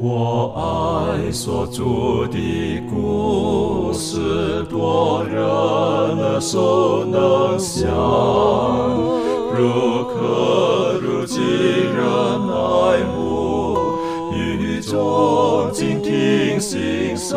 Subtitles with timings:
[0.00, 1.82] 我爱所著
[2.28, 7.90] 的故事，多人耳熟能详，
[9.52, 11.98] 如可如己人
[12.48, 13.76] 爱慕，
[14.32, 17.36] 与众静听欣赏，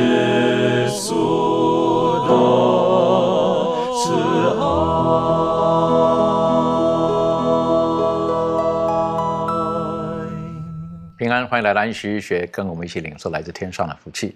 [11.47, 14.35] 欢迎来到安息日学，跟我们一起领受来自天上的福气。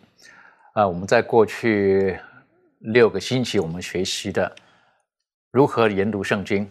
[0.74, 2.20] 啊、我们在过去
[2.80, 4.52] 六个星期，我们学习的
[5.52, 6.70] 如何研读圣经。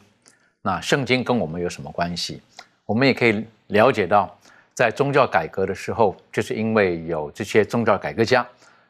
[0.62, 2.42] 那圣经跟我们有什么关系？
[2.86, 4.36] 我们也可以了解到，
[4.74, 8.46] 在宗教改革的时候，就是因为有这些宗教改革家，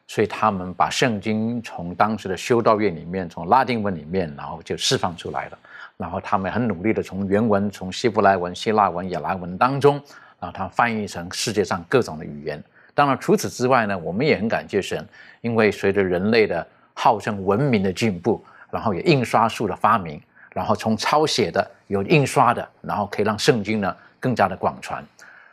[0.07, 5.59] 所以他们把圣经从当时的修道院里面，从拉丁文里面，然后就释放出来了。
[5.97, 10.01] 然后他们很努力的从原文、从希伯来文、希腊文、亚兰文当中，
[10.39, 12.61] 啊它翻译成世界上各种的语言。
[12.93, 15.05] 当然，除此之外呢，我们也很感谢神，
[15.41, 18.41] 因为随着人类的号称文明的进步，
[18.71, 25.03] 然后有印刷术的发明，然后从抄写的有印刷的，然后可以让圣经呢更加的广传。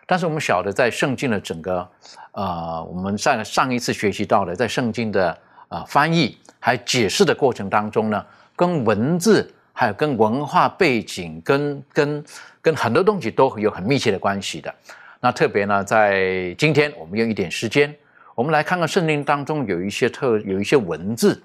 [0.06, 1.88] 但是我们晓得，在圣经的整个
[2.32, 5.36] 呃，我们在上一次学习到的，在圣经的
[5.68, 12.24] 呃翻译还解释的过程当中呢，跟文字还有跟文化背景、跟跟
[12.60, 14.72] 跟很多东西都有很密切的关系的。
[15.20, 17.94] 那特别呢，在今天我们用一点时间，
[18.34, 21.40] 我们来看看圣经当中有一些特有一些文字。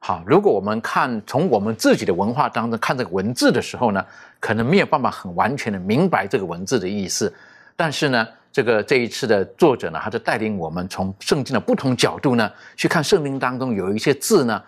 [0.00, 4.04] 好，如果我们看从我们自己的文化当中看这个文字的时候呢，
[4.38, 7.32] 可能没有办法很完全的明白这个文字的意思。
[7.74, 14.62] 但是呢，这个这一次的作者呢，他就带领我们从圣经的不同角度呢，去看圣经当中有一些字呢，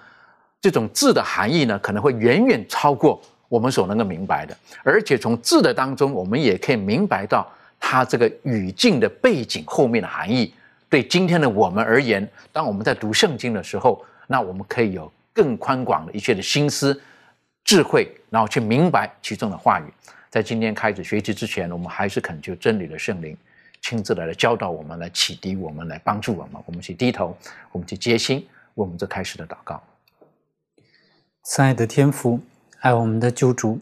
[0.60, 4.56] 这种字的含义呢，可能会远远超过我们所能够明白的。
[4.82, 10.53] 而且从字的当中，我们也可以明白到它这个语境的背景后面的含义。
[10.88, 17.00] 对今天的我们而言，当我们在读圣经的时候，那我们可以有更宽广的一些的心思、
[17.65, 19.84] 智慧，然后去明白其中的话语。
[20.28, 23.37] 在今天开始学习之前，我们还是恳求真理的圣灵
[23.81, 26.60] 亲自来教导我们，来启迪我们，来帮助我们。
[26.66, 27.37] 我们去低头，
[27.72, 29.82] 我们去接心，我们这开始的祷告。
[31.42, 32.40] 慈爱的天父，
[32.80, 33.80] 爱我们的救主，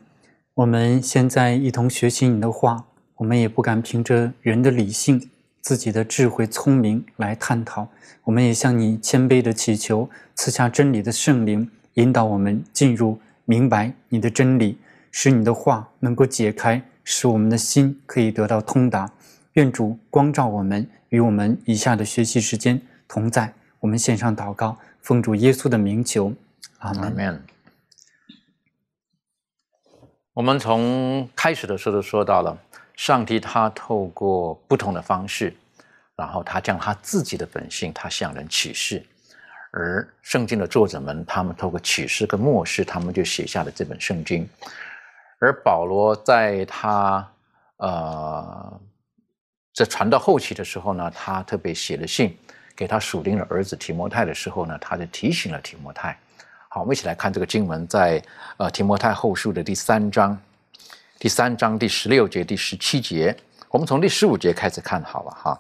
[0.54, 2.84] 我们现在一同学习你的话，
[3.16, 5.28] 我们也不敢凭着人的理性、
[5.60, 7.88] 自己的智慧、聪明来探讨，
[8.22, 14.78] 我们也向你谦卑的祈求，赐下真理的圣灵，引导我们进入明白你的真理，
[15.10, 19.10] 使你的话能够解开，使我们的心可以得到通达。
[19.54, 23.52] 愿主光照我们，与我们以下的学习时间同在。
[23.80, 26.32] 我们献上祷告，奉主耶稣的名求，
[26.78, 27.42] 阿门。
[30.32, 32.56] 我们从开始的时候就说到了，
[32.94, 35.52] 上帝他透过不同的方式，
[36.14, 39.04] 然后他将他自己的本性，他向人启示。
[39.72, 44.48] 而圣经的作者们，他们透过启示跟漠视，他们就写下了这本圣经。
[45.40, 47.28] 而保罗在他
[47.76, 48.80] 呃
[49.72, 52.38] 这传到后期的时候呢，他特别写了信
[52.76, 56.16] 给他属灵的儿子提摩太的时候呢，他就提醒了提摩太。
[56.80, 58.22] 我们一起来看这个经文，在
[58.56, 60.40] 呃提摩太后书的第三章，
[61.18, 63.36] 第三章第十六节、第十七节，
[63.68, 65.58] 我们从第十五节开始看好了哈。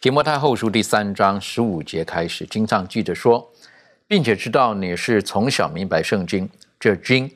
[0.00, 3.48] 提摩太后书第三章十五节开始，经上记着说，
[4.06, 7.30] 并且知道你是从小明白圣经，这经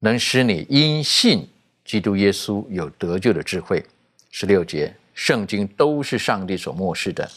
[0.00, 1.48] 能使你因信
[1.84, 3.84] 基督耶稣有得救的智慧。
[4.30, 7.28] 十六节，圣经都是上帝所漠视的，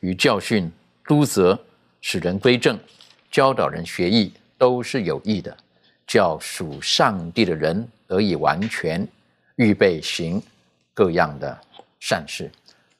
[0.00, 0.70] 与教训、
[1.04, 1.58] 督责、
[2.00, 2.78] 使人归正、
[3.30, 5.56] 教导人学艺，都是有益的，
[6.06, 9.06] 叫属上帝的人得以完全，
[9.56, 10.42] 预备行
[10.94, 11.58] 各样的
[12.00, 12.50] 善事。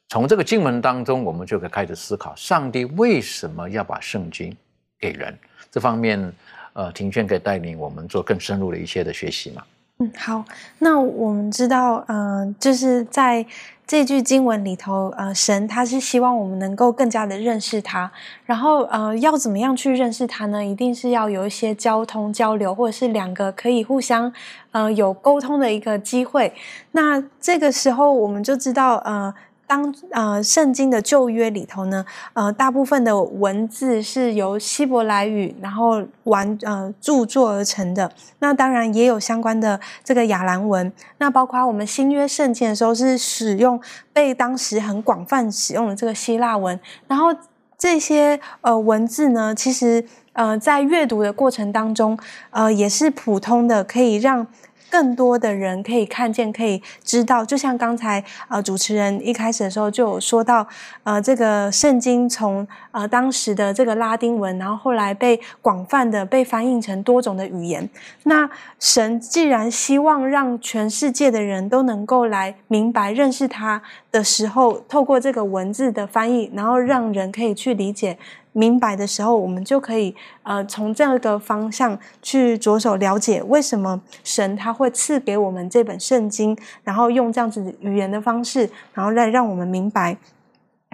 [0.08, 4.56] 从这个经文当中，我们就可以开始思考，上帝为什么要把圣经
[4.98, 5.36] 给人？
[5.70, 6.32] 这方面，
[6.72, 9.62] 呃，庭轩可以带领我们做更深入的一些的学习嘛？
[9.98, 10.44] 嗯，好。
[10.78, 13.44] 那我们知道，嗯、就是在
[13.88, 18.12] 这句经文里头，呃，神他是希望我们能够更加的认识他，
[18.44, 20.62] 然后呃，要怎么样去认识他呢？
[20.62, 24.31] 一定是要有一些交通交流，或者是两个可以互相
[24.73, 26.52] 呃有沟通的一个机会。
[26.93, 29.35] 那这个时候我们就知道，呃。
[29.68, 38.10] 当呃，圣经的旧约里头呢，呃，大部分的文字是由希伯来语然后完呃著作而成的。
[38.38, 40.90] 那当然也有相关的这个亚兰文。
[41.18, 43.78] 那包括我们新约圣经的时候是使用
[44.10, 46.80] 被当时很广泛使用的这个希腊文。
[47.06, 47.28] 然后
[47.76, 52.18] 这些呃文字呢，其实呃在阅读的过程当中，
[52.50, 54.46] 呃也是普通的，可以让。
[54.90, 60.67] 更多的人可以看见，可以知道，就像刚才呃主持人一开始的时候就有说到，
[61.05, 67.88] 呃这个圣经从呃当时的这个拉丁文，然后后来被广泛的被翻译成多种的语言。
[68.25, 68.49] 那
[68.79, 73.81] 神既然希望让全世界的人都能够来明白认识他
[74.11, 78.19] 的时候，透过这个文字的翻译，然后让人可以去理解。
[78.52, 90.16] 明白的时候，我们就可以呃从这个方向去着手了解为什么神他会赐给我们这本圣经，然后用这样子语言的方式，然后来让我们明白。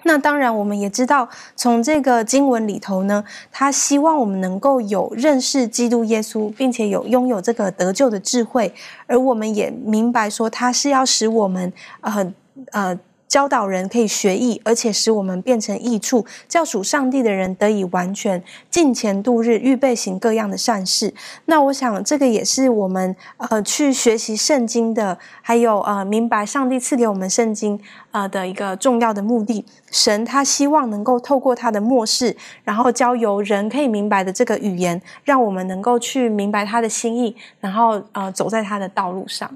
[0.02, 8.74] 那当然，我们也知道从这个经文里头呢，他希望我们能够有认识基督耶稣，并且有拥有这个得救的智慧，
[9.06, 12.32] 而我们也明白说他是要使我们呃
[12.72, 12.98] 呃。
[13.26, 18.40] 教导人可以学艺，而且使我们变成益处，叫属上帝的人得以完全
[18.70, 21.12] 进前度日，预备行各样的善事。
[21.46, 27.80] 那我想，这个也是我们呃去学习圣经的，还有呃明白上帝赐给我们圣经
[28.12, 29.64] 呃的一个重要的目的。
[29.90, 39.50] 神他希望能够透过他的末世，然后交由人可以明白的这个语言，让我们能够去明白他的心意，然后呃走在他的道路上。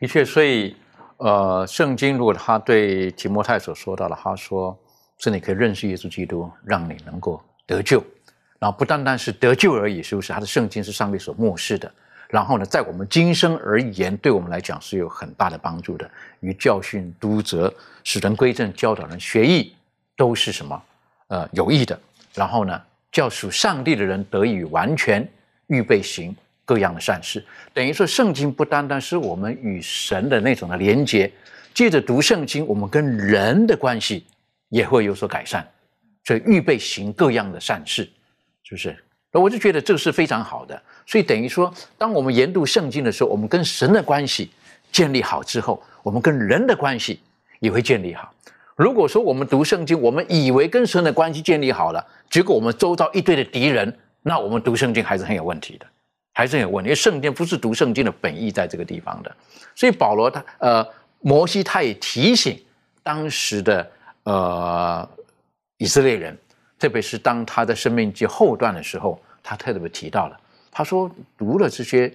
[0.00, 0.74] 的确，所以。
[1.18, 4.76] 呃，圣经如果他对提摩太所说到的，他说
[5.18, 8.02] 是你可以认识耶稣基督，让你能够得救。
[8.58, 10.32] 然后不单单是得救而已，是不是？
[10.32, 11.90] 他的圣经是上帝所漠视的。
[12.28, 16.10] 然后呢，在我们今生而言，对我们来讲是有很大的帮助的。
[16.40, 17.72] 与教训、督责、
[18.02, 19.74] 使人归正、教导人学艺，
[20.16, 20.82] 都是什么？
[21.28, 21.98] 呃，有益的。
[22.34, 22.80] 然后呢，
[23.12, 25.26] 叫属上帝的人得以完全
[25.68, 26.34] 预备行。
[26.64, 31.30] 各样的善事，等于说圣经不单单是我们与神的那种的连接，
[31.74, 34.24] 借着读圣经，我们跟人的关系
[34.70, 35.66] 也会有所改善，
[36.24, 38.04] 所以预备行各样的善事，
[38.62, 38.96] 是不是？
[39.30, 40.80] 那我就觉得这是非常好的。
[41.06, 44.50] 所以等于说，当我们研读圣经的时候，我们跟神的关系
[44.92, 47.20] 建立好之后，我们跟人的关系
[47.58, 48.32] 也会建立好。
[48.76, 55.86] 如果说我们读圣经，我们以为跟神的关系建立好了，结果我们周遭一堆的敌人，那我们读圣经还是很有问题的。
[56.36, 59.34] 还是有问，因为圣经不是读圣经的本意在这个地方的，
[59.74, 60.86] 所以保罗他呃
[61.20, 62.60] 摩西他也提醒
[63.04, 63.88] 当时的
[64.24, 65.08] 呃
[65.78, 66.36] 以色列人，
[66.76, 70.36] 特别是当他的生命记后段的时候，他特别提到了，
[70.72, 71.08] 他说
[71.38, 72.12] 读了这些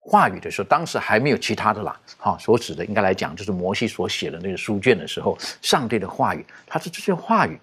[0.00, 7.60] 话语的时候，当时还没有其他的啦，哈，所指的应该来讲就是摩西所写的那个书卷的时候，上帝的话语，他说这些话语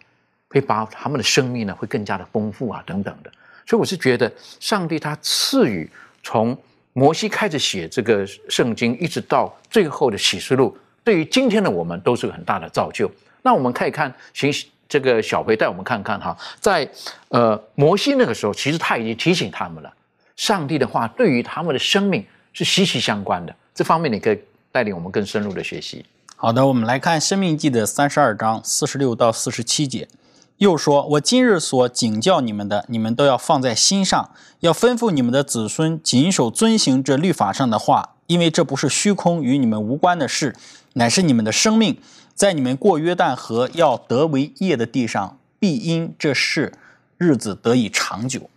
[0.50, 3.32] 会把他们的生命呢会更加的丰富啊等等的。
[3.66, 5.90] 所以我是觉得，上帝他赐予
[6.22, 6.58] 从
[6.94, 13.10] 摩西开始写这个圣经，一直到最后的启示录，对于今天的我们都是很大的造就。
[13.42, 14.52] 那我们可以看，请
[14.88, 16.88] 这个小培带我们看看哈，在
[17.30, 19.92] 呃摩西那个时候，其实他已经提醒他们了，
[20.36, 22.24] 上帝的话对于他们的生命
[22.54, 23.56] 是息息相关的。
[23.74, 24.40] 这方面你可以
[24.72, 26.06] 带领我们更深入的学习。
[26.36, 30.08] 好的，我们来看《生命记》的三十二章四十六到四十七节。
[30.58, 34.30] 又说：“我今日所警教你们的，你们都要放在心上，
[34.60, 40.56] 要吩咐你们的子孙谨守遵行这律法上的话，因为这不是虚空与你们无关的事，
[40.94, 41.98] 乃是你们的生命。
[42.34, 46.74] 在你们过约旦河要得为业的地上，必因这事
[47.18, 48.50] 日子得以长久。”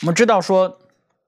[0.00, 0.78] 我们知道说，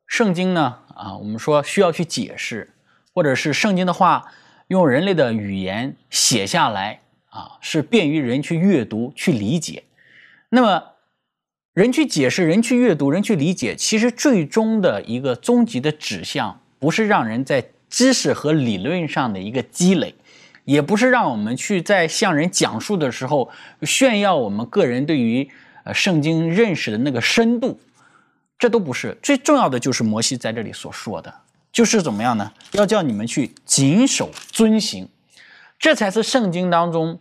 [0.06, 2.72] 圣经呢，啊，我们说需要去解释，
[3.12, 4.32] 或者是圣经的话
[4.68, 7.01] 用人类的语言写下来。
[7.32, 9.84] 啊，是便于人去阅读、去理解。
[10.50, 10.82] 那么，
[11.72, 20.14] 人去解释、人去阅读、人去理解，其实最终的一个终极的指向，不是让人在知识和理论上的一个积累，
[20.66, 25.50] 也不是让我们去在向人讲述的时候炫耀我们个人对于
[25.84, 27.80] 呃圣经认识的那个深度，
[28.58, 29.16] 这都不是。
[29.22, 31.34] 最重要的就是摩西在这里所说的，
[31.72, 32.52] 就是怎么样呢？
[32.72, 35.08] 要叫你们去谨守、遵行。
[35.82, 37.18] 这才是圣经当中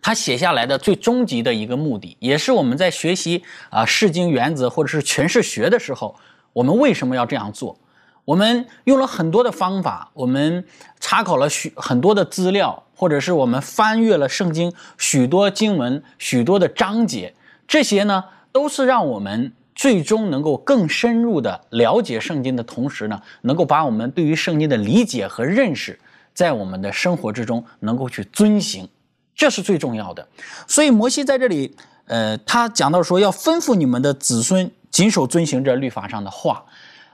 [0.00, 6.16] 他写下来的最终极的一个目的，也是我们在学习啊《释经原则》或者是诠释学的时候，
[6.54, 7.78] 我们为什么要这样做？
[8.24, 10.64] 我们用了很多的方法，我们
[11.00, 17.34] 查考了许很多的资料，或者是我们翻阅了圣经许多经文、许多的章节，
[17.68, 25.98] 这些呢，都是让我们最终能够更深入的了解圣经的同时呢，能够把我们对于圣经的理解和认识，
[26.36, 28.88] 在我们的生活之中能够去遵行，
[29.34, 30.28] 这是最重要的。
[30.68, 31.74] 所以摩西在这里，
[32.04, 36.66] 呃，他讲到说要吩咐你们的子孙谨守遵行这律法上的话，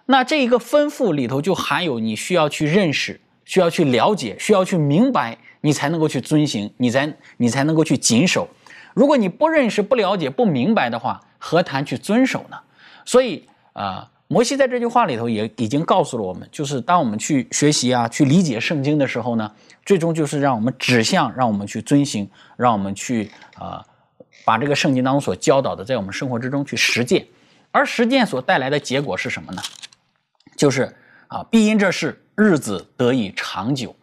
[0.07, 3.21] 那这一个吩咐里头就含有你需要去认识。
[3.45, 8.49] 需要去了解，需要去明白，你才能够去遵行，你才你才能够去谨守。
[8.95, 12.57] 如果你不认识、不了解、不明白的话，何谈去遵守呢？
[13.05, 19.53] 所以啊，摩西在这句话里头也已经告诉了我们，就是当我们去学习啊、去理解圣经的时候呢，
[19.85, 23.85] 最终就是让我们指向，让我们去遵行，让我们去啊，
[24.43, 27.27] 把这个圣经当中所教导的，在我们生活之中去实践。
[27.73, 29.61] 而实践所带来的结果是什么呢？
[30.57, 30.97] 就是
[31.29, 32.19] 啊，必因这事。
[32.35, 33.95] 日子得以长久，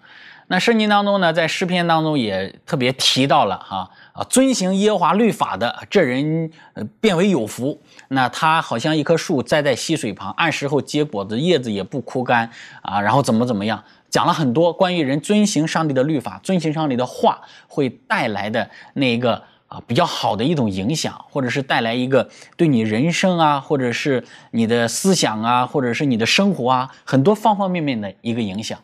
[0.46, 7.80] 那圣经当中呢，在诗篇当中也特别提到了哈，啊遵行耶和华律法的这人呃变为有福。
[8.10, 12.50] 那他好像一棵树栽在溪水旁，按时候结果子，叶子也不枯干
[12.82, 13.00] 啊。
[13.00, 19.42] 然后怎么怎么样，讲了很多关于人遵行上帝的律法、遵行上帝的话会带来的那一个。
[19.70, 28.80] 啊，比较好的一种影响，或者是带来一个对你人生啊，或者是你的思想啊，或者是你的生活啊，很多方方面面的一个影响。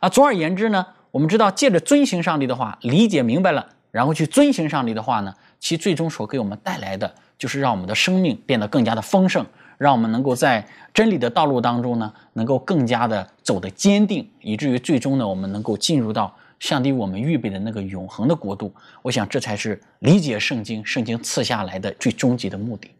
[0.00, 9.44] 啊，总而言之呢，我们知道借着遵行上帝的话，理解明白了，然后去遵行上帝的话呢，其最终所给我们带来的，就是让我们的生命变得更加的丰盛，
[9.78, 16.34] 让我们能够在真理的道路当中呢，能够更加的走得坚定，以至于最终呢，我们能够进入到。
[16.60, 18.70] 上帝，我们预备的那个永恒的国度，
[19.00, 22.90] 我想这才是理解圣经、圣经赐下来的最终极的目的。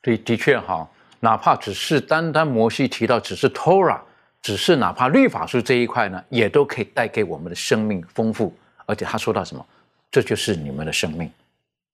[0.00, 0.88] 对，的确哈，
[1.20, 4.00] 哪怕只是单单摩西提到只是 Torah，
[4.40, 8.56] 只是哪怕律法书这一块呢，也都可以带给我们的生命丰富。
[8.86, 9.62] 而且他说到什么，
[10.10, 11.30] 这就是你们的生命，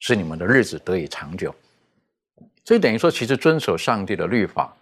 [0.00, 1.54] 是你们的日子得以长久。
[2.64, 4.74] 所以等于说，其实遵守上帝的律法，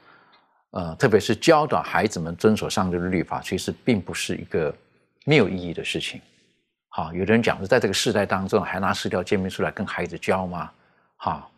[0.71, 4.75] 呃，特别是教导孩子们遵守上帝的律法，其实并不是一个
[5.25, 6.21] 没有意义的事情。
[6.89, 10.71] 好，有的人讲是在这个时代当中，还拿四条诫命出来跟孩子教吗？
[11.17, 11.51] 好，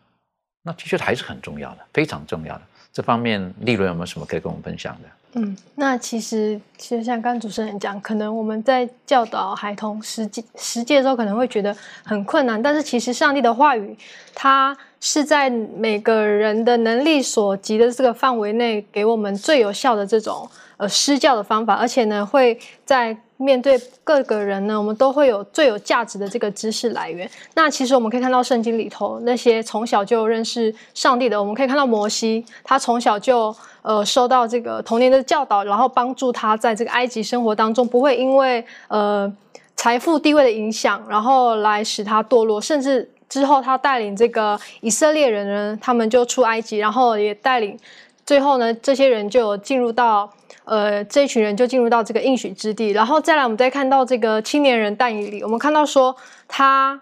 [0.63, 2.61] 那的确还是很重要的，非常重要的。
[2.91, 5.09] 这方面，利润有没有什么可以跟我们分享的？
[5.37, 12.61] 嗯，那其实其实像刚主持人讲，可能我们在教导孩童实际实践的时候，可能会觉得很困难。
[12.61, 13.95] 但是其实上帝的话语，
[14.33, 23.15] 它是在每个人的能力所及的这个范围内，给我们最有效的这种呃施教的方法，而且呢会在。
[23.39, 27.29] 面对各个人呢，我们都会有最有价值的这个知识来源。
[27.53, 33.55] 那其实我们可以看到圣经里头那些从小就认识上帝的，我们可以看到摩西，他从小就
[33.87, 39.31] 呃受到这个童年的教导，然后帮助他在这个埃及生活当中不会因为呃
[39.77, 47.79] 财富地位的影响，然后来使他堕落，甚至之后他带领这个以色列人呢，他们就出埃及，然后也带领
[48.25, 50.29] 最后呢，这些人就进入到。
[50.69, 56.13] 呃，这一群人就进入到这个应许之地，然后再来，我们再看到这个青年人但以理，我们看到说
[56.45, 56.99] 他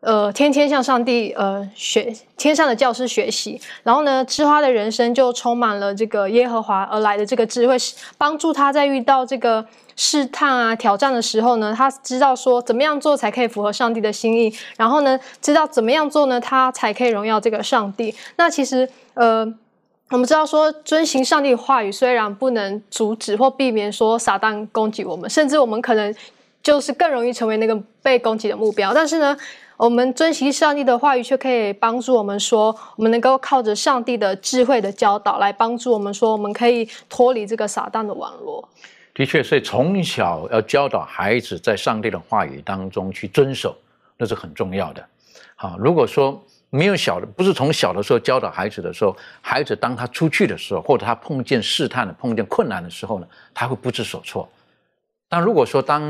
[0.00, 7.76] 呃天天向上帝呃学天上的教师学习，然后呢，之花的人生就充满了这个耶和华而来的这个智慧，
[8.16, 18.14] 帮助他在遇到这个试探啊挑战的时候呢，他知道说怎么样做才可以符合上帝的心意，然后呢，知道怎么样做呢，他才可以荣耀这个上帝。
[18.36, 19.54] 那其实呃。
[20.10, 26.14] 我们知道说，遵行上帝话语虽然不能阻止或避免说撒旦攻击我们，甚至我们可能
[26.62, 28.94] 就是更容易成为那个被攻击的目标。
[28.94, 29.36] 但是呢，
[29.78, 38.68] 我们遵行上帝的话语，却可以帮助我们说，我们能够靠着上帝的智慧的教导来帮助我们说，我们可以脱离这个撒旦的网络。
[39.14, 43.76] 的确，所以从小要教导孩子在上帝的话语当中去遵守，
[44.16, 45.02] 那是很重要的。
[45.54, 46.42] 好，如果说。
[46.70, 54.46] 没有小的，不是从小的时候教导孩子的时候，孩子当他出去的时候，或者他碰见试探的、碰见困难的时候呢，他会不知所措。
[55.30, 56.02] 但如果说当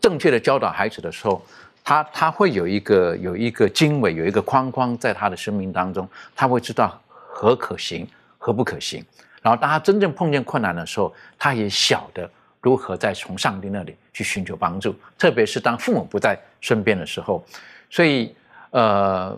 [0.00, 1.42] 正确的教导孩子的时候，
[1.90, 8.06] 他他会有一个有一个经纬，有一个框框在他的生命当中，他会知道何可行，
[8.38, 9.04] 何不可行。
[9.42, 12.30] 然后当他真正碰见困难的时候，他也晓得
[12.60, 17.44] 如何再从上帝那里去寻求帮助，特别是当父母不在身边的时候。
[17.90, 18.32] 所以，
[18.70, 19.36] 呃。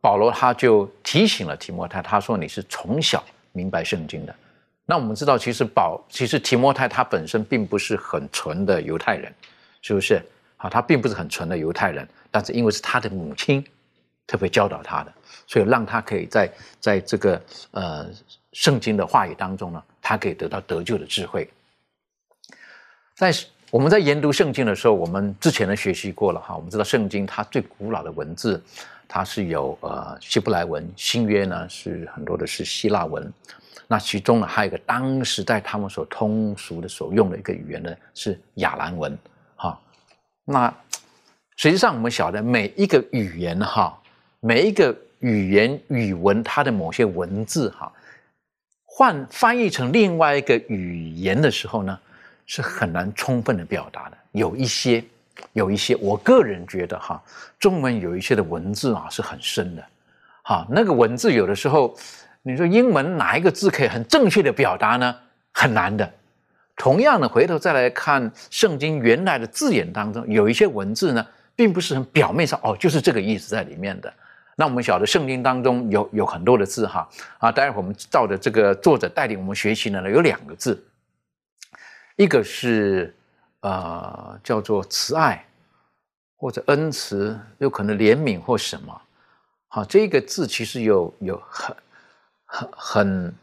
[0.00, 4.32] 保罗他就提醒了提摩太，他说：“你是从小明白圣经的。”
[4.86, 9.34] 那我们知道，其实保其实提摩太他本身并不是很纯的犹太人，
[9.82, 10.22] 是不是？
[10.58, 13.64] 好，他并不是很纯的犹太人，但是因为是他的母亲
[14.26, 15.12] 特别教导他的，
[15.46, 18.06] 所以让他可以在在这个呃
[18.52, 21.48] 圣经的话语当中呢，他可以得到得救的智慧。
[23.14, 23.32] 在
[23.70, 26.56] 我们在研读圣经的时候，我们之前的学习过了哈。
[26.56, 28.62] 我们知道圣经它最古老的文字，
[29.06, 33.32] 它是有呃希伯来文，新约呢是很多的是希腊文。
[33.86, 39.16] 那其中呢还有一个当时在他们所通俗的所用的一个语言呢是亚兰文。
[40.48, 40.74] 那
[41.56, 43.96] 实际上我们晓得每一个语言哈，
[44.40, 47.92] 每一个语言语文它的某些文字哈，
[48.84, 51.98] 换翻译成另外一个语言的时候呢。
[52.50, 55.04] 是很难充分的表达的，有一些，
[55.52, 57.22] 有一些，我个人觉得哈，
[57.58, 59.84] 中文有一些的文字啊是很深的，
[60.44, 61.94] 哈，那个文字有的时候，
[62.40, 65.14] 你说英文哪一个字可以很正确的表达呢？
[65.52, 66.10] 很难的。
[66.78, 74.10] 同样的，回头再来看圣经原来的字眼当中，有一些文字呢，并不是很表面上哦，就是这个意思在里面的。
[74.54, 77.08] 那我们晓得圣经当中有有很多的字哈，
[77.38, 80.82] 啊，待会我们照着这个作者带领我们学习的呢，有两个字。
[82.16, 83.14] 一个是
[83.60, 85.44] 呃叫做慈爱
[86.36, 89.00] 或者恩慈，有可能怜悯或什么，
[89.66, 91.76] 好，这个字其实有有很
[92.44, 93.34] 很很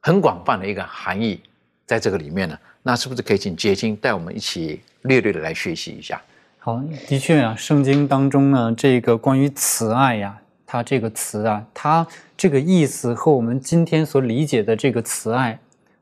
[0.00, 1.42] 很广泛的一个含义
[1.86, 2.58] 在这个里面呢。
[2.88, 6.18] 那是不是可以请结晶带我们一起略略的来学习一下？
[6.58, 15.58] 好，的确啊，圣经当中呢，这个关于慈爱呀，它这个词啊，它这个意思和我们今天所理解的这个慈爱，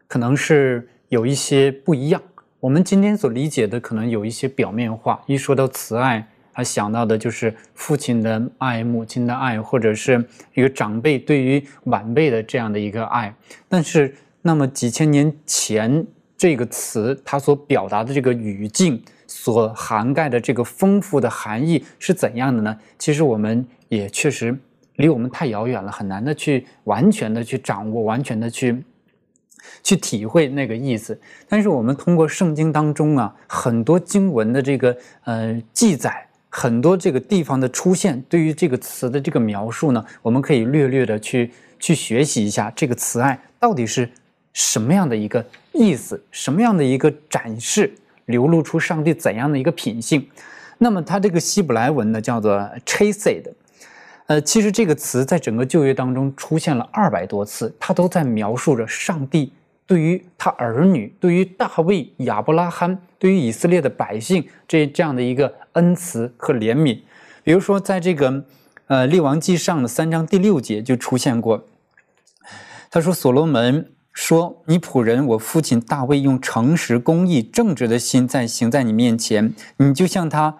[0.06, 0.88] 可能是。
[1.08, 2.20] 有一些不一样，
[2.58, 5.22] 我们今天所理解的可能有一些表面化。
[5.26, 10.22] 一说到慈爱，他想到的就是父亲的爱、母亲的爱，或者是
[10.54, 13.32] 一个长辈对于晚辈的这样的一个爱。
[13.68, 16.04] 但是，那么几千年前
[16.36, 22.78] 这个词，它所表达的这个语境所涵盖的这个丰富的含义是怎样的呢？
[22.98, 24.56] 其实我们也确实
[24.96, 28.84] 离我们太遥远了，很难的去完全的去掌握，完全的去。
[29.82, 41.50] 去体会那个意思，但是我们通过圣经当中啊，很多经文的这个呃记载，很多这个地方的出现，对于这个词的这个描述呢，我们可以略略的去
[41.80, 44.08] 去学习一下这个慈爱到底是
[44.56, 47.92] 什么样的一个意思，什么样的一个展示，
[48.24, 50.26] 流露出上帝怎样的一个品性。
[50.78, 53.44] 那么它这个希伯来文呢，叫做 chased。
[54.28, 59.52] 呃，其实这个词在整个旧约当中出现了二百多次，它都在描述着上帝
[59.86, 66.98] 对于他儿女、对于大卫、亚伯拉罕、对于以色列的百姓这这样的一个恩慈和怜悯。
[67.44, 68.42] 比如说，在这个
[68.86, 71.66] 呃列王记上的三章第六节就出现过，
[72.90, 80.56] 他说：“所罗门说，你仆人我父亲大卫用诚实、公义、正直的心在行在你面前，你就像他。”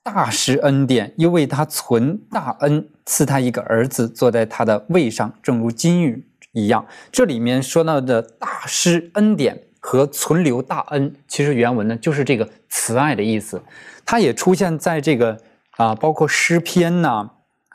[0.00, 6.86] 大施恩典，又为他存大恩，赐他一个儿子，坐在他的位上，正如金玉一样。
[7.12, 13.60] 这里面说到的大施恩典和存留大恩，其实原文呢就是这个慈爱的意思。
[14.06, 15.36] 它也出现在这个
[15.76, 17.28] 啊，包括诗篇呐，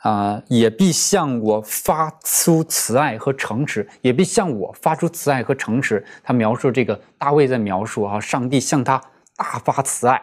[0.04, 6.04] 啊也必向我发出慈爱和诚实，也必向我发出慈爱和诚实。
[6.22, 9.00] 他描述这个大卫在描述啊，上帝向他
[9.34, 10.20] 大发慈爱。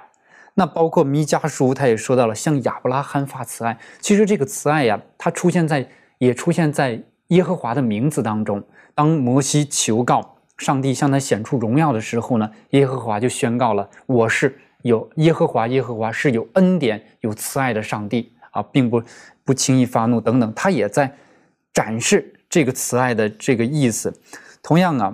[0.53, 3.75] 那包括弥迦书，他也说到了向亚伯拉罕发慈爱。
[3.99, 5.89] 其实这个慈爱呀，它出现在
[6.19, 8.63] 也出现在耶和华的名字当中。
[8.93, 19.01] 当摩西求告上帝向他显出荣耀的时候呢，耶和华就宣告了：“我是有耶和华，耶和华是有恩典、有慈爱的上帝啊，并不
[19.43, 21.13] 不轻易发怒等等。”他也在
[21.73, 24.13] 展示这个慈爱的这个意思。
[24.61, 25.13] 同样啊，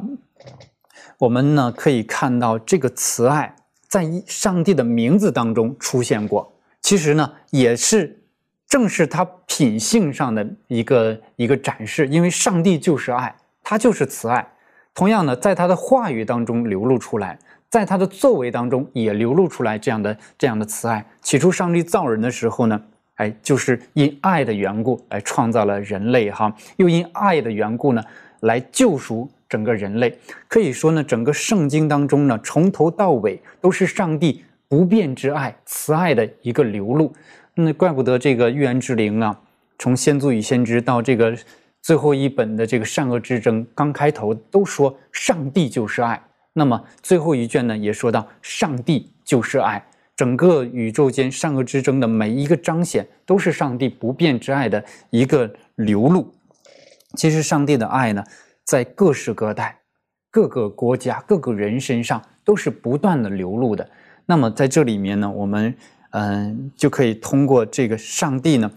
[1.17, 3.55] 我们呢可以看到这个慈爱。
[3.89, 8.21] 在上帝的名字当中出现过，其实呢，也是
[8.67, 12.05] 正是他品性上的一个一个展示。
[12.09, 14.45] 因为上帝就是爱，他就是慈爱。
[14.93, 21.05] 同样呢，在他的话语当中流露出来，在他的作为当中也流露出来这样的这样的慈爱。
[21.21, 22.83] 起初上帝造人的时候呢，
[23.17, 28.03] 哎，就是因爱的缘故来创造了人类哈，又因爱的缘故呢
[28.39, 29.29] 来救赎。
[29.49, 30.13] 整个人类
[30.49, 37.13] 可以说呢，整个圣经当中呢，从头到尾都是上帝不变之爱、慈爱的一个流露。
[37.55, 39.39] 那怪不得这个预言之灵啊，
[39.79, 41.33] 从先祖与先知到这个
[41.81, 46.21] 最后一本的这个善恶之争，刚开头都说上帝就是爱。
[46.51, 49.81] 那么最后一卷呢，也说到上帝就是爱。
[50.17, 56.33] 整个宇宙间善恶之争的每一个彰显，都是上帝不变之爱的一个流露。
[57.13, 58.23] 其实上帝的爱呢？
[58.65, 59.79] 在各时各代、
[60.29, 63.89] 各个国家、各个人身上都是不断的流露的。
[64.25, 65.73] 那么在这里面呢，我们
[66.09, 68.69] 嗯就可以通过这个上帝呢，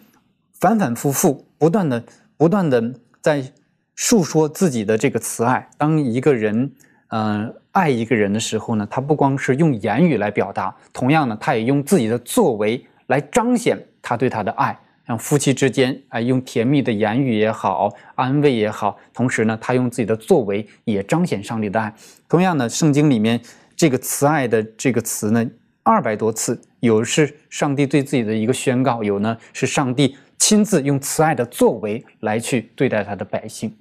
[0.61, 2.05] 反反复复、不断的、
[2.37, 3.53] 不断的在
[3.97, 5.69] 述说自己的这个慈爱。
[5.77, 6.73] 当一个人
[7.11, 14.77] 呃爱一个人的时候呢，他不光是用言语来表达，同样呢，他也用自己的作为来彰显他对他的爱。
[15.07, 21.93] 像夫妻之间，啊，用甜蜜的言语也好，安慰也好，同时呢，他用自己的作为也彰显上帝的爱。
[22.29, 23.41] 同样呢，圣经里面
[23.75, 25.45] 这个慈爱的这个词呢，
[25.83, 33.77] 二百多次，有是上帝对自己的一个宣告，有呢是上帝亲自用慈爱的作为来去对待他的百姓。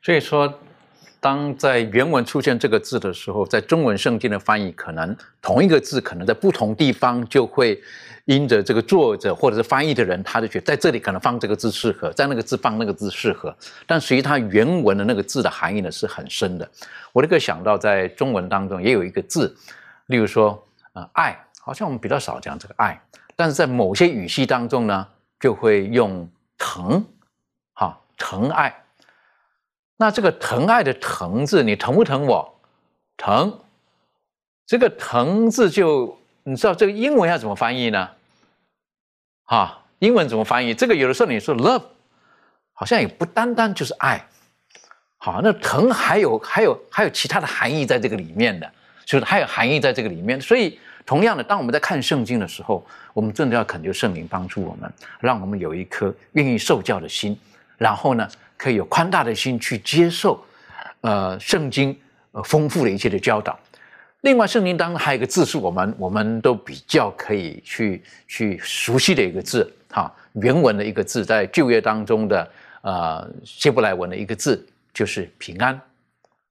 [0.00, 0.50] 所以说，
[1.20, 7.80] 当在原文出现这个字的时候，在中文圣经的翻译，可能同一个字，可能在不同地方就会。
[8.26, 13.52] 因着这个作者或者是翻译的人，他就觉得在这里可能放这个字适合，在那个字放那个字适合。
[13.88, 16.70] 但实际它原文的那个字的含义呢是很深的。
[17.12, 19.52] 我这个想到在中文当中也有一个字，
[20.06, 23.02] 例如说呃爱，好像我们比较少讲这个爱，
[23.34, 25.04] 但是在某些语系当中呢
[25.40, 27.04] 就会用疼，
[27.72, 28.72] 哈疼爱。
[30.00, 32.54] 那这个疼爱的疼字，你疼不疼我？
[33.18, 33.60] 疼，
[34.66, 38.08] 这个疼字就你知道这个英文要怎么翻译呢？
[39.44, 40.72] 啊，英文怎么翻译？
[40.72, 41.82] 这个有的时候你说 love，
[42.72, 44.26] 好像也不单单就是爱，
[45.18, 48.72] 好，那疼还有还有还有其他的含义在这个里面的，
[49.04, 50.40] 就是还有含义在这个里面。
[50.40, 52.82] 所以，同样的，当我们在看圣经的时候，
[53.12, 57.38] 我们真的要恳求圣灵帮助我们，让我们有一颗愿意受教的心，
[57.76, 58.26] 然后呢，
[58.60, 60.38] 可以有宽大的心去接受，
[61.00, 61.98] 呃，圣经
[62.32, 63.58] 呃丰富的一切的教导。
[64.20, 72.50] 另外，圣经当中还有一个字是我们我们都比较可以去去熟悉的一个字，哈，原文的一个字，在旧约当中的
[72.82, 75.80] 呃希伯来文的一个字就是平安，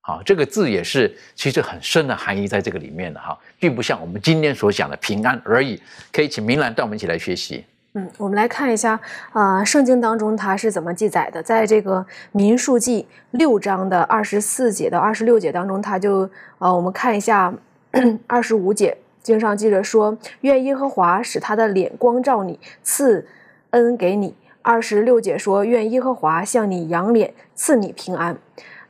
[0.01, 5.79] 好，这个字也是其实很深的含义在这个里面的哈，并不像我们今天所讲的平安而已。
[6.11, 7.63] 可以请明兰带我们一起来学习。
[7.93, 8.99] 嗯，我们来看一下
[9.33, 11.41] 啊，圣经当中它是怎么记载的？
[11.41, 17.51] 在这个民数记六章的二十四节到二十六节当中，它就呃，我们看一下
[18.27, 23.27] 二十五节，经上记着说：“愿耶和华使他的脸光照你，赐
[23.71, 28.37] 恩给你。”二十六节说：“愿耶和华向你扬脸，赐你平安。”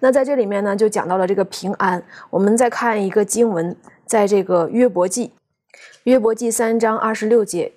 [0.01, 2.03] 那在这里面呢，就讲到了这个平安。
[2.29, 3.73] 我们再看一个经文，
[4.05, 5.31] 在这个约伯记，
[6.03, 7.71] 约伯记三章二十六节。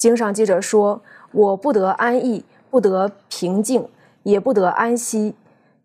[0.00, 3.86] 经上记者说：“我不得安逸，不得平静，
[4.22, 5.34] 也不得安息，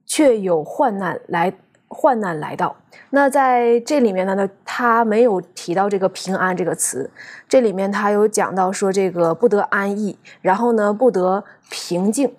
[0.05, 1.53] 却有患难来，
[1.89, 2.77] 患难来到。”
[3.11, 7.11] 那在这里面呢，他没有提到这个“平安”这个词。
[7.49, 12.33] 这里面他有讲到说这个不得安逸，然后呢不得平静。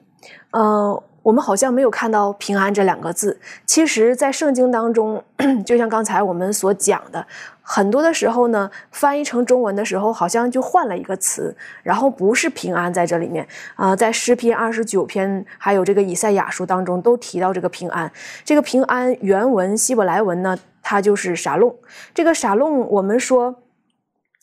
[0.52, 3.36] 嗯，我们好像没有看到“平安”这两个字。
[3.66, 5.20] 其实，在圣经当中，
[5.66, 7.26] 就像刚才我们所讲的。
[7.62, 18.08] 很多的时候呢，翻译成中文的时候，好像就换了一个词，然后不是平安在这里面啊，在诗篇二十九篇，还有这个以赛亚书当中都提到这个平安。
[18.44, 21.74] 这个平安原文希伯来文呢，它就是沙龙。
[22.14, 23.52] 这个沙龙，我们说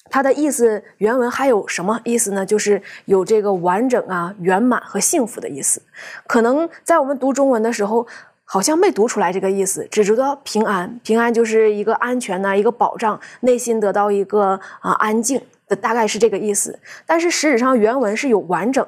[0.10, 2.46] 它的意思，原文还有什么意思呢？
[2.46, 5.82] 就是有这个完整啊、圆满和幸福的意思。
[6.28, 8.08] 可能在我们读中文的时候。
[8.46, 16.78] 好像没读出来这个意思，只知道平安，平安就是一个安全呐，一个保障，内心得到一个啊安静的，大概是这个意思。
[17.06, 18.86] 但是实质上原文是有完整。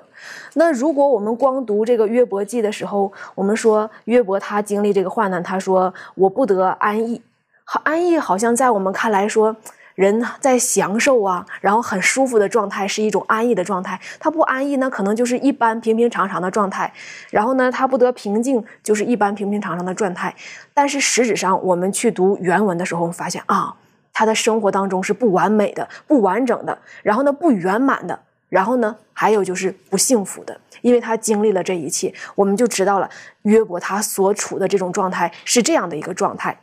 [0.54, 7.20] 那如果我们光读这个约伯记的时候，我们说约伯他经历这个患难，他说我不得安逸，
[7.64, 9.56] 好安逸，好像在我们看来说。
[9.96, 14.00] 人在享受啊，然后很舒服的状态是一种安逸的状态。
[14.20, 16.94] 他不安逸呢，可能就是一般平平常常的状态。
[17.32, 20.36] 然后呢，他不得平静，就是一般平平常常的状态。
[20.74, 23.74] 但是实质上，我们去读原文的时候，发现啊，
[24.12, 33.10] 他的生活当中是不完美的、不完整的，然后呢不圆满的，然后呢还有就是不幸福的，因为他经历了这一切，我们就知道了
[33.44, 36.60] 约伯他所处的这种状态是这样的一个状态。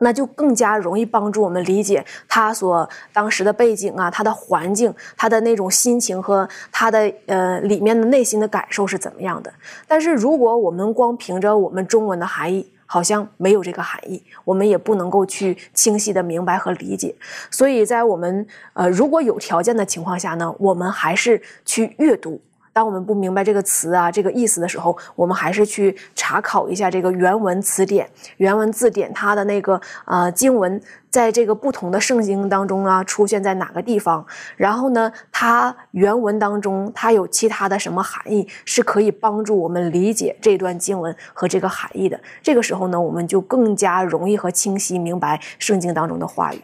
[0.00, 9.52] 那就更加容易帮助我们理解他所当时的背景啊，他的环境，他的那种心情和他的呃里面的内心的感受是怎么样的。
[9.88, 17.14] 但是如果我们光凭着我们中文的含义，好像没有这个含义，我们也不能够去清晰的明白和理解。
[17.50, 22.40] 所以在我们呃如果有条件的情况下呢，我们还是去阅读。
[22.76, 34.22] 当我们不明白这个词啊这个意思的时候，我们还是去查考一下这个原文词典、原文字典，它的那个呃经文在这个不同的圣经当中啊出现在哪个地方，
[34.58, 42.20] 然后呢，它原文当中它有其他的什么含义，是可以帮助我们理解这段经文和这个含义的。
[42.42, 46.60] 这个时候呢，我们就更加容易和清晰明白圣经当中的话语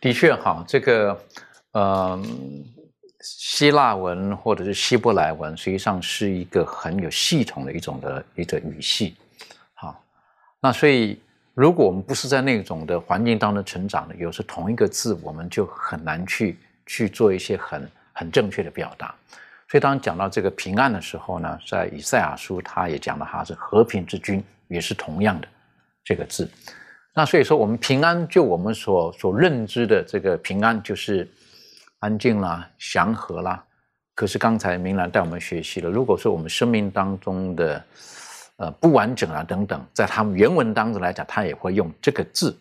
[0.00, 1.16] 的确，哈，这个，
[1.74, 2.64] 嗯。
[3.36, 9.16] 希腊文或者是希伯来文，实际上是一个很有系统的一种的一个语系，
[9.74, 10.02] 好，
[10.60, 11.20] 那所以
[11.54, 19.14] 如果我们不是在那种的环境当中成长的，有时同一个字我们就很难去去做一些很很正确的表达。
[19.68, 25.48] 所以当讲到这个平安的时候呢，在以赛亚书他也讲了，他是和平之君，也是同样的
[26.04, 26.48] 这个字。
[27.14, 31.28] 那所以说，我们平安就我们所所认知的这个平安，就是
[32.00, 33.64] 安静啦、祥和啦。
[34.14, 37.84] 可是刚才明兰带我们学习了，如果说我们生命当中的
[38.56, 42.58] 呃不完整啊等等，在他们原文当中来讲，他也会用这个字，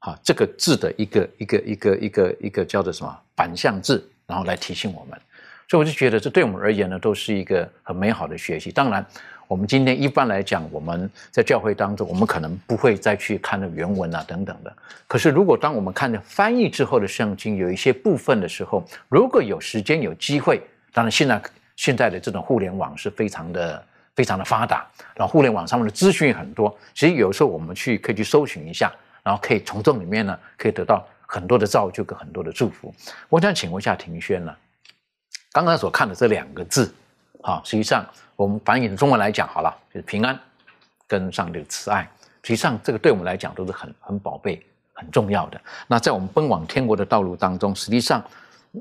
[0.00, 5.16] 哈，这个字的一个一个一个一个一个叫做什么反向字，然后来提醒我们。
[5.68, 8.70] 所以我就觉得，这对我们而言呢，都是一个很美好的学习。
[8.70, 9.04] 当然，
[9.48, 14.72] 我们今天一般来讲，我们在教会当中，我们可能不会再去看那原文啊等等的。
[15.06, 20.60] 可是，如果当我们看着翻译之后的圣经，有一些部分的时候，如果有时间有机会，
[20.92, 21.40] 当然现在
[21.76, 23.84] 现在的这种互联网是非常的
[24.16, 32.92] 非常的发达，然后互联网上面的资讯很多，其实有时候我们去可以去搜寻一下，然后可以从这里面呢，可以得到很多的造就跟很多的祝福。
[33.28, 34.54] 我想请问一下庭轩呢？
[35.52, 36.92] 刚刚所看的这两个字，
[37.42, 40.38] 啊，实际上我们翻译成中文来讲好了，就是平安
[41.06, 42.08] 跟上帝的慈爱。
[42.42, 45.60] 实际上，这个对我们来讲都是很很宝贝、很重要的。
[45.88, 48.22] 那在我们奔往天国的道路当中，实际上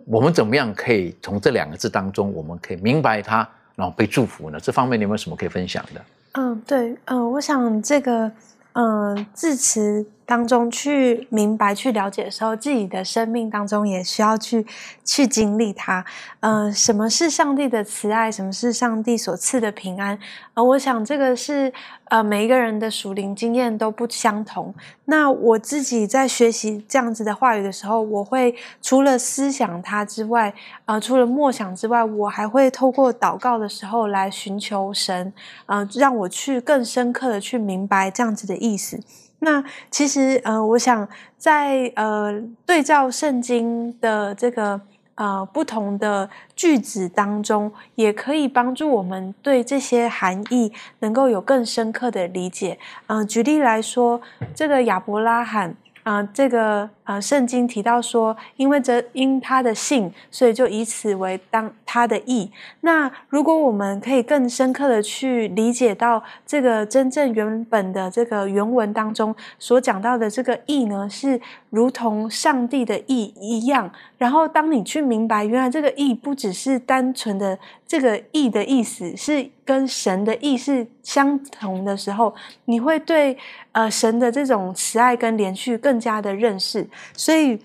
[0.06, 4.60] 我们怎么样可以从这两个字当中，我们可以明白它，然后被祝福呢？
[4.60, 6.02] 这方面你有没有什么可以分享的？
[6.34, 8.32] 嗯，对，嗯，我想这个，
[8.74, 10.06] 嗯，字词。
[10.26, 14.66] 当中去明白、去了解的时候，自己的生命当中也需要去
[15.04, 16.04] 去经历它。
[16.40, 18.32] 呃，什么是上帝的慈爱？
[18.32, 20.18] 什么是上帝所赐的平安？
[20.56, 21.72] 呃，我想这个是
[22.06, 24.74] 呃每一个人的属灵经验都不相同。
[25.06, 30.52] 那我自己在学习这样子的话语的时候，我会除了思想它之外，
[30.86, 35.32] 呃，除了默想之外，我还会透过祷告的时候来寻求神，
[35.68, 39.00] 呃，让我去更深刻的去明白这样子的意思。
[39.46, 44.82] 那其实呃，我想在呃对照圣经的这个
[45.14, 52.80] 呃不同的句子当中，也可以帮助我们对这些含义能够有更深刻的理解。
[53.06, 54.20] 嗯，举例来说，
[54.56, 55.76] 这个亚伯拉罕。
[56.06, 62.52] 啊，这个呃，圣经提到说，因为这因他的信，所以就以此为当他的义。
[62.82, 71.40] 那如果我们可以更深刻的去理解到这个真正原本的这个原文当中所讲到的这个义呢，是
[71.70, 73.92] 如同上帝的意一样。
[74.18, 82.34] 然后当你去明白，原来这个义不只是单纯的这个义的意思，是跟神的意是相同的时候，
[82.66, 83.38] 你会对。
[83.76, 87.60] 呃，神的这种慈爱跟连续更加的认识，所以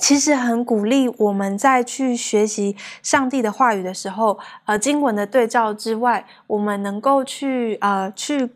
[0.00, 8.48] 其实很鼓励我们在去学习上帝的话语的时候，呃，经文的对照之外，我们能够去呃去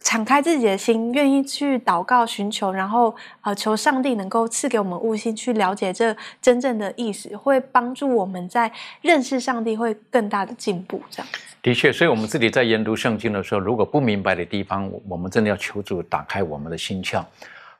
[0.00, 11.26] 敞开自己的心，愿意去祷告寻求，然后呃求上帝能够赐给我们悟性，去了解这真正的意思，会帮助我们在认识上帝会更大的进步，这样。
[11.62, 17.24] 的确，所以我们自己在研读圣经的时候，如果不明白的地方，我们真的要求主打开我们的心窍。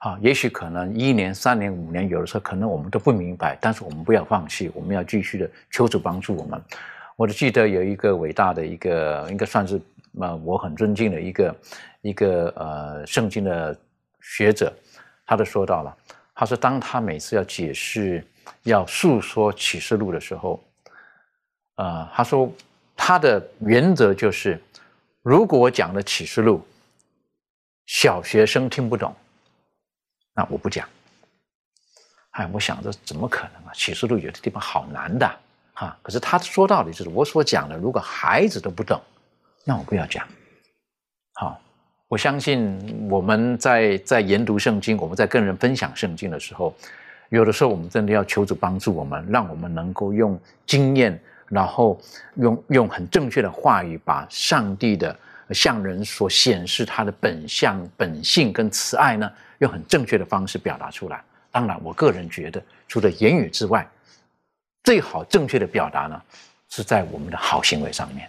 [0.07, 6.63] 啊，也许可能一年、三年、五年，有的时候可能我们都不明白，但是我们不要放弃，我们要继续的求主帮助我们。
[7.17, 9.81] 我就记得有一个伟大的一个，应该算是
[10.21, 11.57] 呃我很尊敬的一个
[12.03, 13.77] 一个呃圣经的
[14.21, 14.73] 学者，
[15.27, 15.97] 他都说到了，
[16.37, 18.25] 他说当他每次要解释、
[18.63, 20.63] 要诉说启示录的时候，
[21.75, 22.49] 呃，他说。
[22.99, 24.59] 他的原则就是，
[25.23, 26.67] 如果我讲的启示录，
[27.85, 29.15] 小学生听不懂，
[30.37, 30.87] 那我不讲。
[32.31, 33.73] 哎，我想着怎么可能啊？
[33.75, 35.27] 启示录有的地方好难的
[35.73, 35.99] 哈。
[36.03, 39.01] 可是他说到的就是我所讲的，如果孩子都不懂，
[39.65, 40.25] 那我不要讲。
[41.33, 41.59] 好，
[42.07, 46.75] 我相信我们在在研读圣经，我们在跟人分享圣经的时候，
[47.31, 51.19] 有的时候我们真的要求主帮助我们，让我们能够用经验。
[51.49, 51.97] 然后
[52.35, 55.17] 用用很正确的话语，把上帝的
[55.55, 61.23] 向人所显示他的本相、本性跟慈爱呢，用很正确的方式表达出来。
[61.51, 63.89] 当然，我个人觉得，除了言语之外，
[64.85, 66.23] 最好正确的表达呢，
[66.69, 68.29] 是在我们的好行为上面。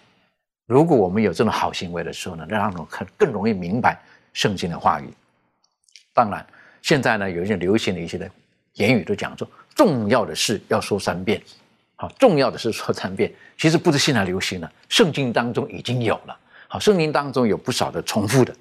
[0.65, 3.99] 如果我们有这种好行为的时候呢，让人更更容易明白
[4.33, 5.09] 圣经的话语。
[6.13, 6.45] 当然，
[6.81, 8.29] 现在呢，有一些流行的一些的
[8.73, 11.41] 言语都讲说，重要的事要说三遍。
[11.95, 16.39] 好，重要的是说三遍，其实不是现在流行的，圣经当中已经有了。
[16.67, 18.53] 好，圣经当中有不少的重复的，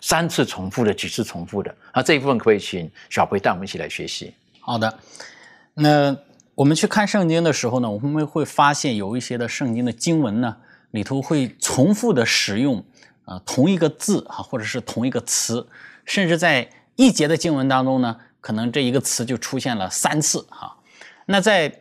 [0.00, 1.74] 三次重复的，几次重复的。
[1.92, 4.34] 啊，这一部分可以请小贝带我们一起来学习。
[4.60, 4.98] 好的，
[5.74, 6.16] 那
[6.54, 10.56] 我们去看圣经的时候呢，我们会发现有一些的圣经的经文呢，
[10.90, 12.84] 里头会重复的使用
[13.24, 15.66] 啊同一个字啊，或者是同一个词，
[16.04, 20.76] 甚至在一节的经文当中呢，可能这一个词就出现了三次哈。
[21.26, 21.80] 那在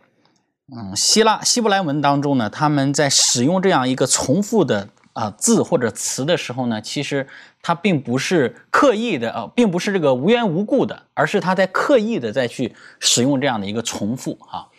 [0.74, 7.28] 嗯希腊希伯来文当中呢，他们在使用这样一个重复的啊字或者词的时候呢，其实
[7.62, 14.70] 它并不是刻意的啊，并不是这个无缘无故的，而是他在刻意的再去使用这样的一个重复哈。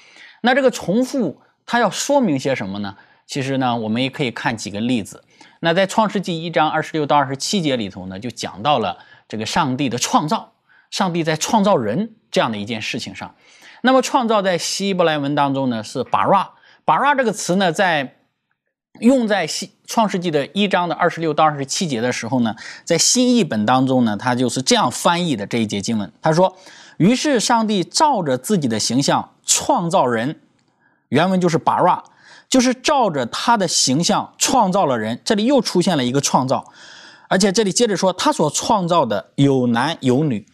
[0.43, 2.97] 那这个重复它要说明些什么呢？
[3.27, 5.25] 其实呢，我们也可以看几个例子。
[5.61, 10.53] 那在创世纪一章二十六到二十七节里头呢，就讲到了这个上帝的创造，
[10.91, 13.35] 上帝在创造人这样的一件事情上。
[13.81, 18.17] 那么创造在希伯来文当中呢是 bara，bara 这个词呢在
[19.01, 22.55] 用在西创世纪的一章的二十六到二十七节的时候呢，
[22.85, 26.13] 在新译本当中呢，它就是这样翻译的这一节经文。
[26.23, 26.57] 他说
[26.99, 30.41] ：“于是上帝照着自己的形象创造人。”
[31.11, 32.03] 原文就是 bara。
[32.47, 36.71] 就是照着他的形象创造了人，这里又出现了一个创造，
[37.27, 40.47] 而且这里接着说他所创造的有男有女，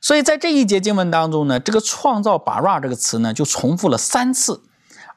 [0.00, 4.62] 所以在这一节经文当中呢，这个创造 bara 这个词呢就重复了三次，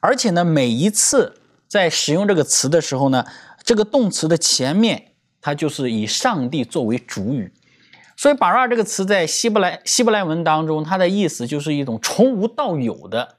[0.02, 3.26] 而且呢每一次在使用这个词的时候呢，
[3.64, 7.52] 这个动词的前面它就是以上帝作为主语，
[8.16, 13.38] 所以 bara 这个词在希伯来希伯来文当中，它的意思就是一种从无到有的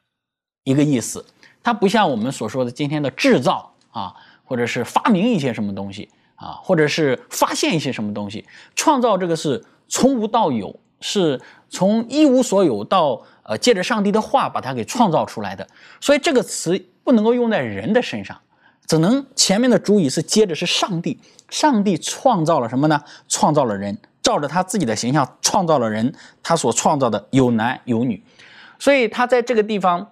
[0.65, 1.25] 一个意思。
[1.63, 4.15] 它不像我们所说的今天的制造啊，
[4.45, 8.47] 或者是发明一些什么东西啊，或者是发现一些什么东西。
[8.75, 15.67] 创造这个是从无到有，是从一无所有到呃借着上帝的话把它给创造出来的。
[16.01, 18.39] 所以这个词不能够用在人的身上，
[18.87, 21.19] 只能前面的主语是接着是上帝。
[21.49, 23.03] 上帝创造了什么呢？
[23.29, 28.23] 创造了人，照着他自己的形象创造了人，他所创造的有男有女。
[28.79, 30.07] 所以他在这个地方。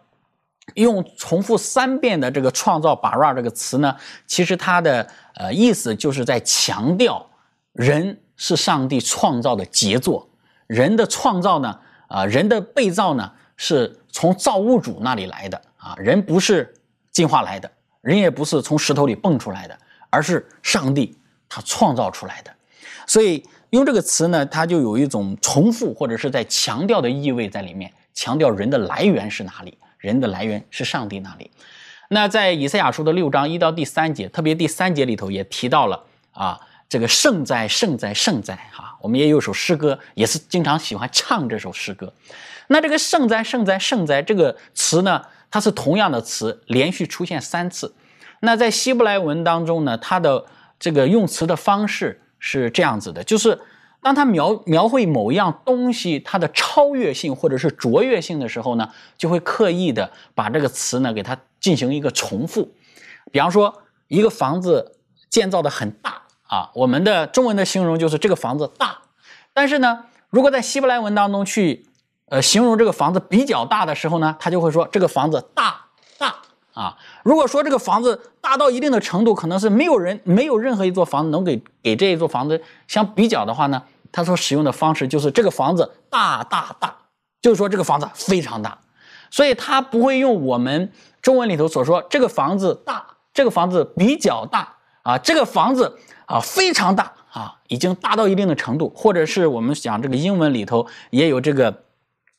[0.75, 3.95] 用重复三遍的这个“创造 ”“bara” 这个词呢，
[4.27, 7.25] 其实他的呃意思就是在强调
[7.73, 10.29] 人是上帝创造的杰作。
[10.67, 11.79] 人的创造呢，
[12.09, 15.95] 啊，人的被造呢，是从造物主那里来的啊。
[15.99, 16.75] 人不是
[17.17, 17.71] 进化来的，
[18.03, 19.79] 人也不是从石头里蹦出来的，
[20.11, 21.17] 而是上帝
[21.49, 22.55] 他创造出来的。
[23.07, 29.79] 所以用这个词呢，它就有一种重复或者是在强调的意味在里面，强调人的来源是哪里。
[29.97, 31.51] 人的来源是上帝那里。
[32.11, 38.99] 那在以赛亚书的六章一到第三节，特别第三节里头也提到了啊，这个圣哉圣哉圣哉哈。
[39.01, 42.13] 我们也有首诗歌，也是经常喜欢唱这首诗歌。
[42.69, 47.95] 那这个圣哉圣哉圣哉这个词呢，它是同样的词，连续出现三次。
[48.41, 50.45] 那在希伯来文当中呢，它的
[50.79, 53.59] 这个用词的方式是这样子的，就是。
[54.03, 62.73] 当它描描绘某一样东西它的超越性或者是卓越性的时候呢，就会刻意的把这个词呢给它进行一个重复。
[63.33, 64.93] 比方说，一个房子
[65.29, 68.99] 建造的很大啊，我们的中文的形容就是这个房子大。
[69.53, 71.87] 但是呢，如果在希伯来文当中去
[72.29, 75.81] 呃形容这个房子比较大的时候呢，他就会说这个房子大
[76.19, 76.35] 大
[76.73, 76.97] 啊。
[77.23, 83.83] 如果说这个房子大到一定的程度，可能是没有人没有任何一座房子能给给这一座房子相比较的话呢？
[84.13, 86.97] 他所使用的方式就是这个房子大大大，
[87.43, 88.79] 就是说这个房子非常大，
[89.31, 101.83] 所以他不会用我们中文里头所说这个房子大，这个房子比较大啊，这个房子啊非常大啊，已经大到一定的程度，或者是我们讲这个英文里头也有这个，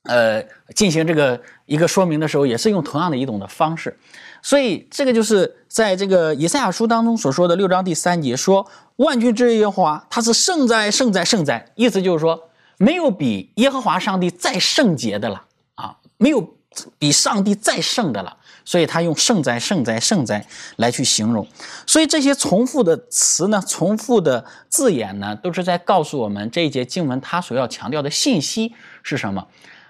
[0.08, 0.43] 呃，
[0.74, 3.98] 进行这个一个说明的时候，也是用同样的一种的方式。
[4.41, 8.65] 所以这个就是在这个以赛亚书当中所说的六章第三节说，
[8.98, 15.43] 万军之耶和华他是圣哉圣哉圣哉，意思就是说没有比耶和华上帝再圣洁的了
[15.76, 16.56] 啊，没有
[16.98, 21.46] 比上帝再圣的了，所以他用圣哉圣哉圣哉来去形容。
[21.88, 29.48] 所以这些重复的词呢，重复的字眼呢，都是在告诉我们这一节经文它所要强调的信息是什么。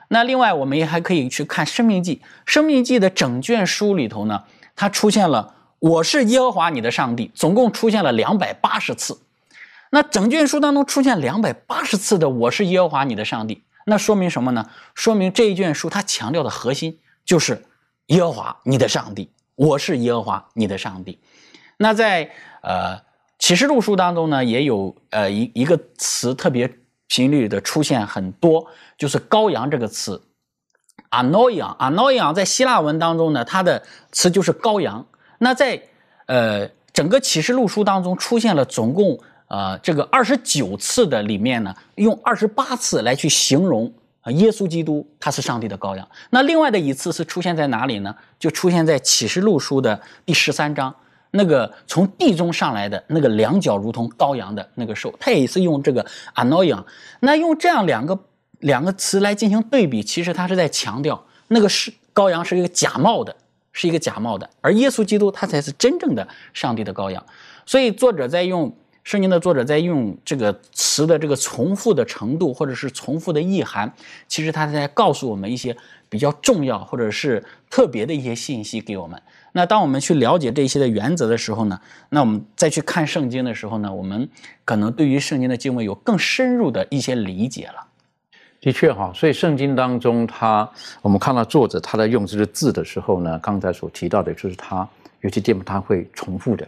[0.09, 2.15] 那另外，我们也还可以去看《生命记》。
[2.45, 4.43] 《生命记》的整卷书里头呢，
[4.75, 9.19] 它出现了“我是耶和华你的上帝”，总共出现了两百八十次。
[9.89, 14.69] 那整卷书当中出现两百八十次的“我是耶和华你的上帝”，那说明什么呢？
[14.95, 17.63] 说明这一卷书它强调的核心就是
[18.07, 21.19] 耶和华你的上帝，我是耶和华你的上帝。
[21.77, 22.99] 那在呃
[23.39, 26.69] 启示录书当中呢，也有呃一一个词特别
[27.07, 28.67] 频率的出现很多。
[28.97, 30.19] 就是羔羊这个词
[31.11, 35.05] ，anoion，anoion 在希腊文当中呢，它的词就是羔羊。
[35.37, 35.79] 那在
[36.25, 46.09] 呃整个启示录书当中出现了总共呃这个二十九次的里面呢，用二十八次来去形容啊耶稣基督他是上帝的羔羊。
[46.31, 48.15] 那另外的一次是出现在哪里呢？
[48.39, 50.95] 就出现在启示录书的第十三章，
[51.31, 56.05] 那个从地中上来的那个两脚如同羔羊的那个兽，它也是用这个
[56.35, 56.83] annoy。
[57.19, 58.17] 那用这样两个
[58.59, 63.35] 两个词来进行对比，其实它是在强调那个是羔羊是一个假冒的，
[63.71, 67.23] 是一个假冒的，而耶稣基督他才是真正的上帝的羔羊。
[67.65, 73.93] 所以作者在用圣经的作者在用这个词的这个重复的程度，或者是重复的意涵，
[74.27, 75.75] 其实他在告诉我们一些
[76.09, 79.21] 比较重要或者是特别的一些信息给我们。
[79.57, 84.29] 那当我们去了解这些的原则的时候呢，那我们再去看圣经的时候呢，我们
[84.63, 87.87] 可能对于圣经的经文有更深入的一些理解了。
[88.61, 90.69] 的确哈，所以圣经当中，他
[91.01, 94.87] 我们看到作者他在用这个字的时候呢，刚才所提到的就是他
[95.21, 96.67] 有些地方他会重复的，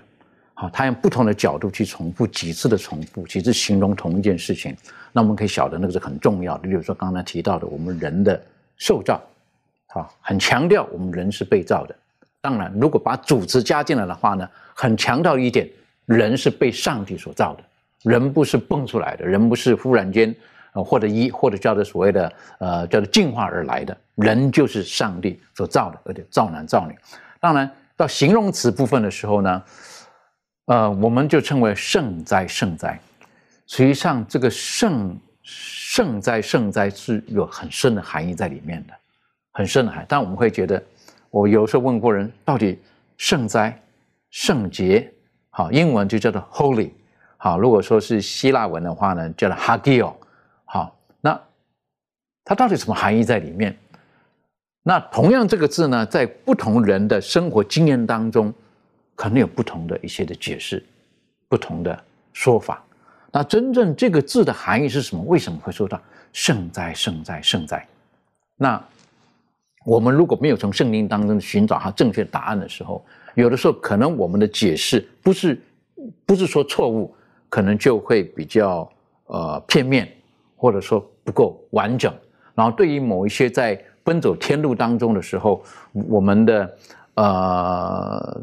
[0.55, 4.75] 好，他用不同的角度去重复几次的重复，几次形容同一件事情，
[5.13, 6.63] 那我们可以晓得那个是很重要的。
[6.63, 8.41] 比如说刚才提到的，我们人的
[8.77, 9.21] 受造，
[9.85, 11.95] 好，很强调我们人是被造的。
[12.41, 15.69] 当然，如果把主词加进来的话呢，很强调一点，
[16.05, 17.63] 人是被上帝所造的，
[18.03, 20.33] 人不是蹦出来的，人不是忽然间，
[20.71, 26.95] 呃，或者一或者叫做所谓的呃叫做进化而来的，人就是上帝所造的，而且造男造女。
[27.41, 29.63] 当然，到形容词部分的时候呢，
[30.67, 32.97] 呃，我们就称为圣哉圣哉。
[33.67, 38.93] 实际上，这个圣圣哉圣哉是有很深的含义在里面的，
[39.51, 40.05] 很深的含。
[40.07, 40.81] 但我们会觉得。
[41.31, 42.79] 我有时候问过人，到底
[43.17, 43.79] 圣哉、
[44.31, 45.11] 圣洁，
[45.51, 46.89] 好，英文就叫做 holy，
[47.37, 50.13] 好，如果说是希腊文的话呢，叫做 hagio，
[50.65, 51.39] 好，那
[52.43, 53.77] 它到底什么含义在里面？
[54.81, 58.51] 那同样这个字呢，在不同人的生活经验当中，
[59.13, 60.83] 可能有不同的一些的解释，
[61.47, 62.03] 不同的
[62.33, 62.83] 说法。
[63.31, 65.21] 那真正这个字的含义是什么？
[65.25, 66.01] 为什么会说到
[66.33, 67.87] 圣哉、圣哉、圣哉？
[68.55, 68.83] 那？
[69.85, 73.03] 我们如果没有从圣经当中寻找它正确答案的时候，
[73.35, 75.61] 有的时候可能我们的解释不是
[76.25, 77.13] 不是说错误，
[77.47, 78.89] 可能就会比较
[79.27, 80.07] 呃片面，
[80.55, 82.13] 或者说不够完整。
[82.53, 85.63] 然后对于某一些在奔走天路当中的时候，
[85.93, 86.77] 我们的
[87.13, 88.41] 呃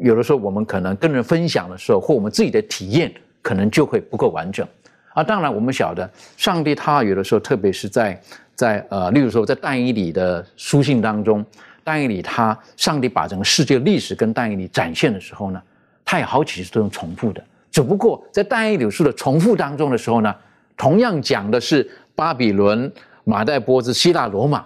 [0.00, 4.66] 有的时候我们可能跟人分享的时候，或我们自己的体验，可能就会不够完整。
[5.14, 8.20] 啊，当然我们晓得，上帝他有的时候，特别是在。
[8.56, 11.44] 在呃，例如说，在但以理的书信当中，
[11.82, 15.60] 但以理他上帝把整个世界历史跟但以理展现的时候呢，
[16.04, 17.42] 他有好几次都用重复的。
[17.72, 20.32] 只不过在但以理书的重复当中的时候呢，
[20.76, 22.88] 同样讲的是巴比伦、
[23.24, 24.64] 马代波斯、希腊、罗马，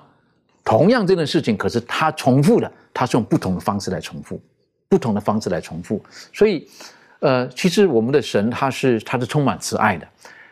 [0.63, 4.39] 同样这件事情，可是他重复的，他是用不同的方式来重复，
[4.87, 6.05] 不同的方式来重复。
[6.31, 6.69] 所以，
[7.21, 10.07] 呃，其实我们的神他是他是充满慈爱的。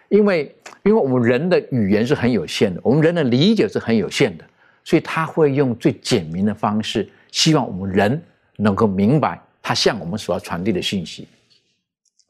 [0.08, 0.54] 因为，
[0.84, 4.44] 因为我们人的语言是很有限的，我们人的理解是很有限的，
[4.84, 8.22] 所以他会用最简明的方式，希望我们人
[8.56, 11.26] 能够明白他向我们所要传递的信息。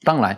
[0.03, 0.35] 当然，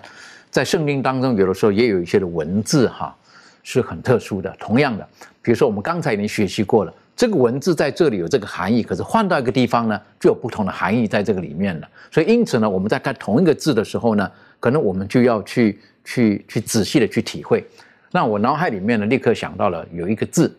[0.50, 3.16] 在圣经当中，有的时候也有一些的文字哈
[3.62, 4.52] 是很特殊的。
[4.58, 5.08] 同样的，
[5.40, 11.88] 比如说我们刚才已经学习过了，这个文字在这里有这个含义，可是换到一个地方呢，就有不同的含义在这个里面了。
[12.10, 14.28] 所以因此呢，我们在看同一个字的时候呢，
[14.58, 15.78] 可能我们就要去。
[16.08, 17.62] 去去仔细的去体会，
[18.10, 20.56] 那我脑海里面呢，立刻想到了有一个字，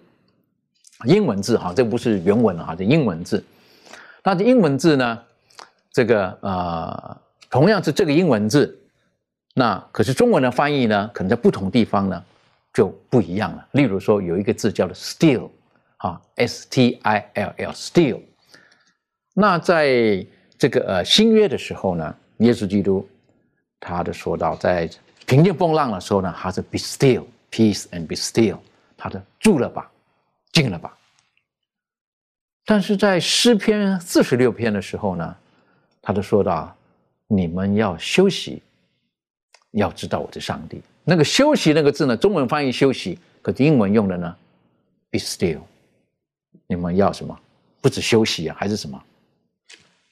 [1.06, 3.43] 英文字哈，这不是原文哈，这英文字。
[4.24, 5.20] 那这英文字呢，
[5.91, 7.18] 这个呃，
[7.50, 8.80] 同样是这个英文字，
[9.56, 12.24] 那可是中文的翻译呢，可能在不同地方呢
[12.72, 13.68] 就不一样了。
[13.72, 15.50] 例如说，有一个字叫做 still，
[15.97, 18.20] 啊，s t i l l，still。
[19.34, 20.24] 那在
[20.60, 23.10] 这个呃新约的时候呢，耶稣基督
[23.80, 24.88] 他的说到在。
[25.30, 28.58] 平静风浪的时候呢，他是 be still, peace and be still，
[28.98, 29.88] 他的住了吧，
[30.52, 30.98] 静了吧。
[32.66, 35.36] 但是在诗篇四十六篇的时候呢，
[36.02, 36.76] 他就说到，
[37.28, 38.64] 你们要休息，
[39.74, 40.82] 要知道我是上帝。
[41.04, 44.36] 那个休息那个字呢，中文翻译休息，可是英文用的呢
[45.12, 45.60] ，be still。
[46.66, 47.40] 你们要什么？
[47.82, 49.00] 不止休息啊，还是什么？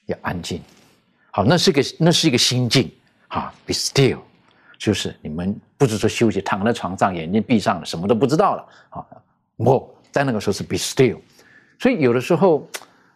[0.06, 0.62] 要安静。
[1.32, 2.88] 好，那是个那是一个心境
[3.26, 4.20] 啊，be still。
[4.78, 9.06] 就是你们不是说休息，躺在床上，眼睛闭上了，什么都不知道了啊！
[9.56, 11.18] 我在那个时候是 be still，
[11.80, 12.64] 所以有的时候，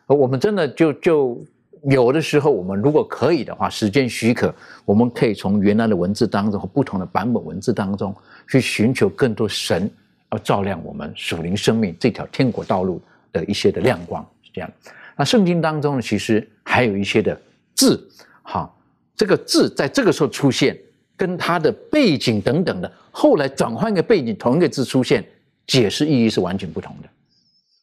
[0.06, 1.40] 我们真的就就
[1.84, 4.52] 有的时候，我们如果可以的话，时间许可，
[4.84, 8.12] 我们可以从原来的文字当中和不同的版本文字当中，
[8.48, 9.88] 去寻求更多神
[10.32, 13.00] 要照亮我们属灵生命这条天国道路
[13.30, 14.68] 的一些的亮光，是这样。
[15.16, 17.40] 那圣经当中呢，其实还有一些的
[17.76, 18.04] 字，
[18.42, 18.68] 哈，
[19.14, 20.76] 这个字在这个时候出现。
[21.22, 25.24] 跟它的背景等等的，后来转换一个背景，同一个字出现，
[25.68, 27.08] 解释意义是完全不同的，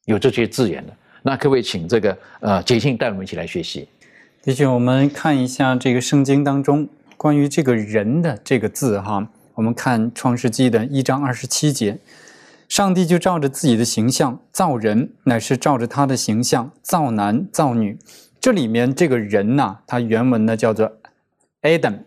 [0.04, 0.94] 有这些字眼的。
[1.24, 3.88] 那可不可以请这个呃杰信带我们一起来学习？
[4.44, 6.86] 的确，我们看一下这个圣经当中
[7.16, 11.98] 关于这个人的这个字哈，我们看创世纪的一章二十七节，
[12.68, 17.98] 上帝就照着自己的形象造人，乃是照着他的形象造男造女。
[18.42, 20.92] 这里面这个人呐、他原文呢叫做
[21.62, 22.00] Adam，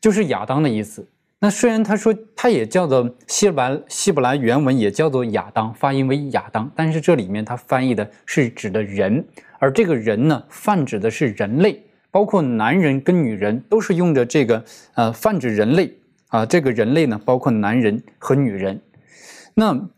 [0.00, 1.06] 就是亚当的意思。
[1.40, 9.24] 那虽然他说他也叫做希伯来希伯来原文也叫做亚当，发音为亚当，但是这里面他翻译的是指的人，
[9.60, 11.80] 而这个人呢泛指的是人类，
[12.10, 15.96] 包括男人跟女人都是用着这个呃泛指人类
[16.26, 18.80] 啊，这个人类呢包括男人和女人。
[19.54, 19.88] 那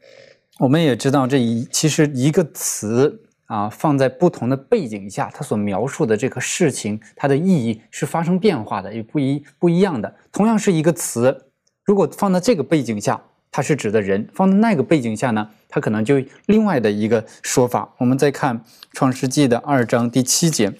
[0.59, 10.15] 我们也知道这一其实一个词啊放在不同的背景下，它所描述的这个事情，它的意义是发生变化的，也不一不一样的。
[10.31, 11.47] 同样是一个词，
[11.85, 13.21] 如果放在这个背景下，
[13.51, 17.93] 它是指的人；放在那个背景下呢，它可能就另外的一个说法。
[17.99, 18.59] 我们再看
[18.93, 20.73] 《创世纪》的二章第七节，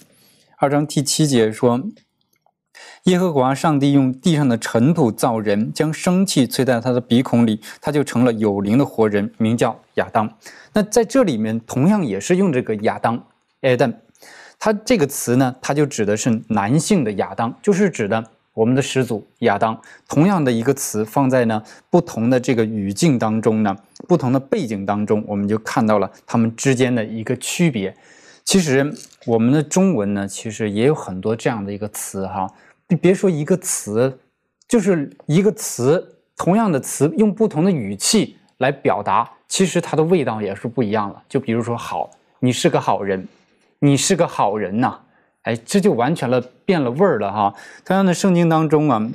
[0.59, 1.83] 二章第七节说。
[3.05, 10.29] 耶和华上帝用地上的尘土造人，将生气吹在他的鼻孔里，他就成了有灵的活人，名叫亚当。
[10.73, 13.23] 那在这里面同样也是用这个亚当
[13.63, 13.95] Adam，
[14.59, 19.81] 它这个词呢，它就指的是男性的亚当，就是指的我们的始祖亚当。
[20.09, 23.77] 同样的一个词放在呢不同的这个语境当中呢，
[24.09, 27.95] 不同的背景当中，我们就看到了他们之间的一个区别。
[28.45, 28.93] 其实
[29.27, 32.51] 我们的中文呢，其实也有很多这样的一个词哈。
[32.89, 34.19] 你别说一个词，
[34.67, 41.21] 就是一个词，同样的词用不同的语气来表达，其实它的味道也是不一样的。
[41.29, 43.27] 就比如说“好”，你是个好人，
[43.81, 44.99] 你是个好人呐，
[45.43, 47.53] 哎，这就完全了变了味儿了哈。
[47.85, 49.11] 同样的，圣经当中啊，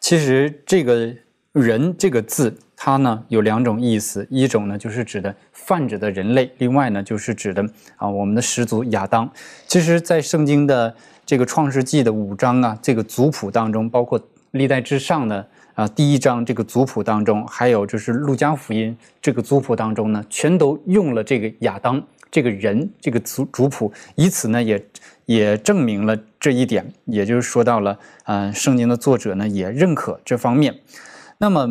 [0.00, 1.14] 其实这个
[1.52, 7.62] 人这个字，它呢有两种意思，一种呢就是指的泛指的人类，另外呢就是指的
[7.96, 9.30] 啊我们的始祖亚当。
[9.66, 14.18] 其实，在圣经的这个创世纪的五章啊，这个族谱当中，包括
[14.52, 15.46] 历代之上的
[15.78, 22.02] 啊第一章这个族谱当中，还有就是路加福音这个族谱当中呢，全都用了这个亚当
[22.32, 24.84] 这个人这个族族谱，以此呢也
[25.26, 30.74] 也证明了这一点，也就是说到了，嗯、圣经的作者呢也认可这方面。
[31.38, 31.68] 那么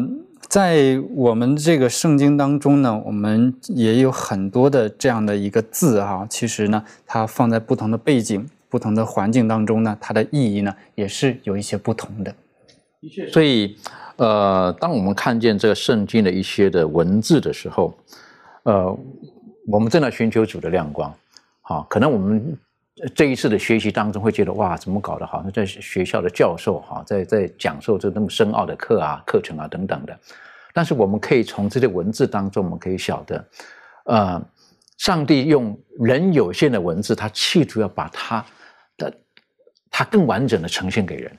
[0.48, 12.34] 在我们这个圣经当中呢，我们也有很多的这样的一个字哈、其实呢，它放在不同的背景、不同的环境当中呢，它的意义呢也是有一些不同的。
[13.32, 13.78] 所以，
[14.18, 17.98] 呃，当我们看见这个圣经的一些的文字的时候，
[18.64, 18.98] 呃，
[19.68, 21.14] 我们正在寻求主的亮光。
[21.62, 22.58] 好，可能我们
[23.14, 30.18] 这一次的学习当中会觉得，哇，怎么搞得好像在学校的教授哈，在在讲授这那么深奥的课啊、课程啊等等的。
[30.74, 33.46] 但是我们可以从这些文字当中，我们可以晓得，
[34.06, 34.42] 呃，
[34.98, 38.46] 上帝用人有限的文字，他企图要把他
[38.98, 39.14] 的
[39.92, 41.32] 他更完整的呈现给人。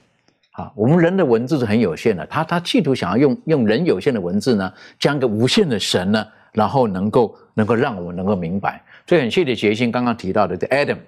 [0.59, 8.83] 啊，我们人的文字是很有限的，他他企图想要用用人有限的文字呢，将个无限的神呢，然后能够能够让我们能够明白。
[9.07, 10.99] 所以很谢谢杰心刚刚提到的这 Adam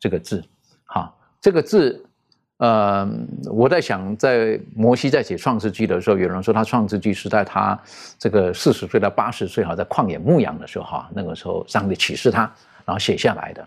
[0.00, 0.44] 这个字，
[0.84, 2.04] 哈，这个字，
[2.56, 3.08] 呃，
[3.48, 7.78] 我在想，在摩西在写创世纪的时候，有人说他创世纪是在他
[8.18, 12.52] 这个四十岁到八十岁哈，在旷野牧羊的时候哈，那个时候上帝启示他，
[12.84, 13.64] 然后写下来的。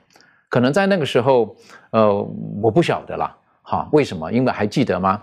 [0.49, 1.55] 可能在那个时候，
[1.91, 2.21] 呃，
[2.61, 3.34] 我不晓得啦。
[3.72, 4.30] 哈，为什么？
[4.30, 5.22] 因为还记得吗？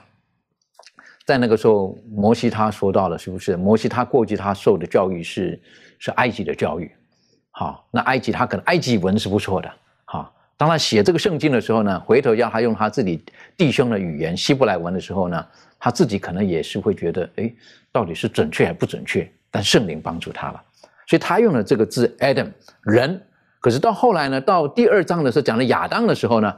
[1.26, 3.58] 在那个时候，摩西他说到了，是不是？
[3.58, 5.60] 摩西他过去他受的教育是
[5.98, 6.90] 是埃及的教育，
[7.50, 9.70] 好，那埃及他可能埃及文是不错的，
[10.06, 10.34] 好。
[10.56, 13.22] 当他写这个圣经的时候呢，回头要他用他自己
[13.54, 15.46] 弟兄的语言希伯来文的时候呢，
[15.78, 17.52] 他自己可能也是会觉得，哎，
[17.92, 19.30] 到底是准确还不准确？
[19.50, 20.62] 但圣灵帮助他了，
[21.06, 23.22] 所以他用了这个字 Adam 人。
[23.60, 26.56] 可是到后来呢，到第二章的时候讲了亚当的时候呢，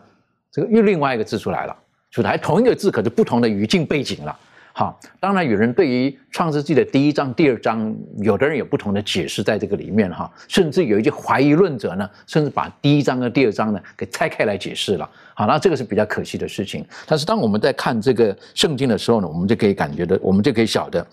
[0.53, 1.77] 这个又另外一个字出来了，
[2.11, 4.39] 出来同一个字，可是不同的语境背景了。
[4.73, 15.11] 好，当然有人对于创世纪的第一章、第二章，有的人有不同的解释在这个里面哈，甚至有一些怀疑论者呢，甚至把第一章跟第二章呢给拆开来解释了。
[15.35, 16.87] 好，那这个是比较可惜的事情。
[17.05, 21.05] 但是当我们在看这个圣经的时候呢，我们就可以感觉到，我们就可以晓得，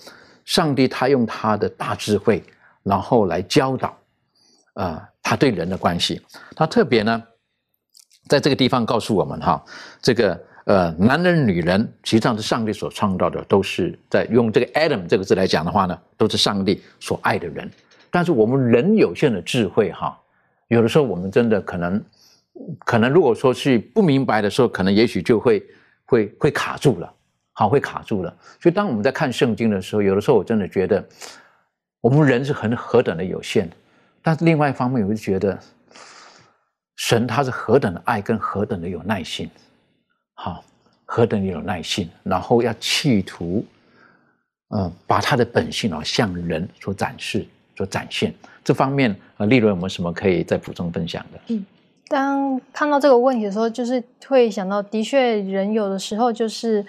[0.46, 2.42] 上帝他用他的大智慧，
[2.84, 3.98] 然后来教导，
[4.76, 6.22] 啊、他对人的关系，
[6.56, 7.22] 他特别呢，
[8.28, 9.64] 在这个地方告诉我们哈，
[10.02, 10.40] 这个。
[10.68, 17.72] 呃，男人、女人，实际上是上帝所创造的，都是在用这个 Adam 这个字来讲的话呢，都是上帝所爱的人。
[18.12, 20.20] 但是我们人有限的智慧哈，
[20.68, 22.04] 有的时候我们真的可能，
[22.80, 25.66] 可能如果说是不明白的时候，可能也许就会
[26.04, 27.14] 会会卡住了，
[27.54, 28.36] 好，会卡住了。
[28.60, 31.02] 所以当我们在看圣经的时候，有的时候我真的觉得，
[32.02, 33.70] 我们人是很何等的有限，
[34.22, 35.58] 但是另外一方面，我就觉得。
[36.98, 39.50] 神他是何等的爱，跟何等的有耐心，
[40.34, 40.64] 好，
[41.06, 43.64] 何等的有耐心，然后要企图，
[44.76, 47.46] 嗯，把他的本性啊向人所展示、
[47.76, 48.34] 所展现。
[48.64, 51.40] 这方面，呃，利润有没有什么可以再补充分享的？
[51.48, 51.66] 嗯，
[52.08, 56.84] 当看到这个问题的时候，就是会想到，的确，人有的时候就是，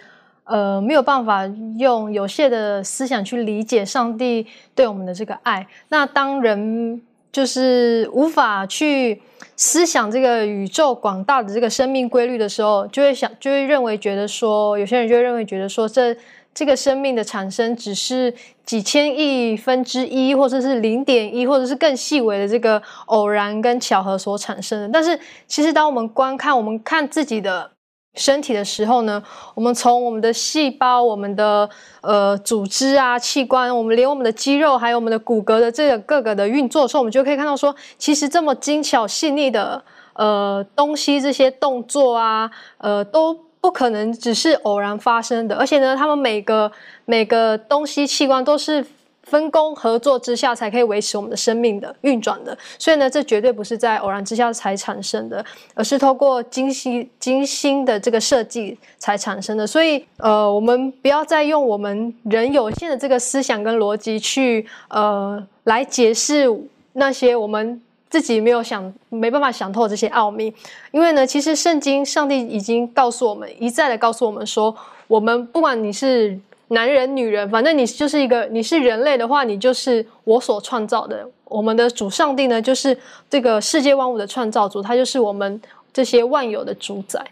[0.44, 1.46] 呃，没有办法
[1.78, 5.68] 用有限的思想去理解上帝对我们的这个爱。
[5.90, 7.00] 那当人
[7.32, 9.20] 就是无法去
[9.56, 16.16] 思想这个宇宙广大的这个生命规律的时候，就会想，就会认为觉得说，有些人就会认为觉得说这。
[16.54, 24.88] 这个生命的产生只是几千亿分之一，或者是零点一，或者是更细微的这个偶然跟巧合所产生的。
[24.92, 25.16] 但是，
[25.46, 27.70] 其实当我们观看我们看自己的
[28.18, 29.22] 身体的时候呢，
[29.54, 31.70] 我们从我们的细胞、我们的
[32.02, 43.38] 呃组织啊、器官，我们连我们的肌肉还有我们的骨骼的这个各个的运作的时候，我们就可以看到说，其实这么精巧细腻的呃东西，这些动作啊，呃都。
[43.60, 46.70] 不可能只是偶然发生的，而且呢，他们每个
[47.06, 48.86] 每个东西器官都是
[49.28, 59.66] 分工合作之下才可以维持我们的生命的运转的，所以呢，这绝对不是在偶然之下才产生的，而是透过精细精心的这个设计才产生的。
[59.66, 66.48] 所以，呃，我们不要再用我们人有限的这个思想跟逻辑去呃来解释
[66.94, 67.80] 那些我们。
[68.10, 70.50] 自己没有想，没办法想透这些奥秘，
[70.92, 74.74] 因为呢，其实圣经上帝已经告诉我们，一再的告诉我们说，
[75.06, 76.34] 我们不管你是
[76.68, 81.26] 男人女人，反正你就是一个，你是人类的话，你就是我所创造的。
[81.44, 82.96] 我们的主上帝呢，就是
[83.30, 85.60] 这个世界万物的创造主，他就是我们
[85.92, 87.24] 这些万有的主宰。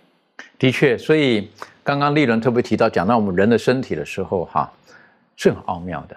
[0.58, 1.50] 的确，所以
[1.84, 4.72] 刚刚丽伦特别提到，讲到我们人的身体的时候，哈，
[5.36, 6.16] 是很奥妙的。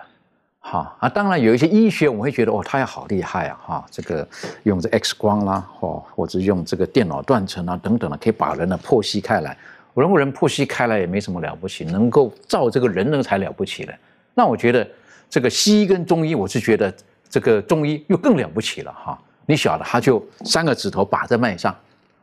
[0.61, 3.59] 好啊，当然有一些医学，我们会觉得哦，他也好厉害啊！
[3.65, 4.25] 哈，这个
[4.63, 9.57] 用这 X 光啦，哦，或者用这个电脑断层啊等等的，可以把人呢剖析开来。
[9.93, 13.93] 我认为人剖析开来也没什么了不起，能够造这个人呢才了不起了。
[14.33, 14.87] 那我觉得
[15.29, 16.93] 这个西医跟中医，我是觉得
[17.29, 19.19] 这个中医又更了不起了哈！
[19.45, 21.75] 你晓得，他就三个指头把在脉上，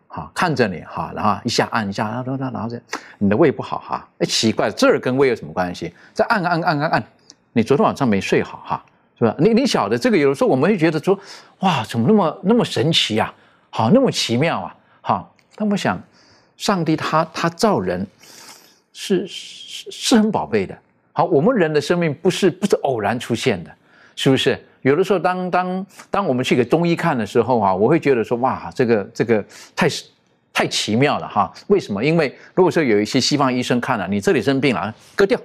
[0.09, 2.81] 哈，看着你哈，然后一下按一下，然后然后这
[3.19, 5.93] 你的胃不好哈，哎，奇怪，这儿跟胃有什么关系？
[6.14, 7.05] 再按按按按按。
[7.53, 8.85] 你昨天晚上没睡好哈，
[9.19, 9.35] 是吧？
[9.39, 11.19] 你你晓得这个，有的时候我们会觉得说，
[11.61, 13.33] 哇，怎么那么那么神奇啊？
[13.71, 14.77] 好，那么奇妙啊？
[15.01, 16.01] 好，那么想，
[16.57, 18.07] 上帝他他造人
[18.93, 20.77] 是是是很宝贝的。
[21.13, 23.71] 好，我们人的生命不是不是偶然出现的，
[24.15, 24.59] 是不是？
[24.83, 29.45] 有的时候当当当我们去给中医看的时候啊，我会觉得说，哇，这个这个
[29.75, 29.89] 太
[30.53, 31.53] 太奇妙了哈。
[31.67, 32.05] 为什么？
[32.05, 35.41] 因为如果说有一些西方医生看了，你这里生病了，割掉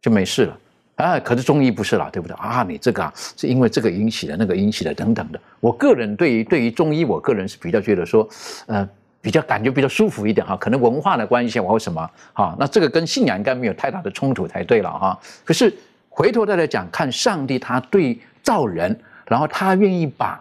[0.00, 0.58] 就没事了。
[0.96, 2.62] 啊，可是中医不是啦，对不对啊？
[2.68, 5.40] 你这个啊，是因为这个引起的，那个引起的等等的。
[5.58, 8.28] 我个人对于对于中医，我个人是比较觉得说，
[8.66, 8.86] 呃，
[9.22, 10.54] 比较感觉比较舒服一点哈。
[10.56, 15.18] 可能文化的关系，或什么哈，那这个跟信仰应该没有太大的冲突才对了哈。
[15.44, 15.74] 可是
[16.10, 18.94] 回头再来讲，看上帝他对造人，
[19.26, 20.38] 然后他愿意把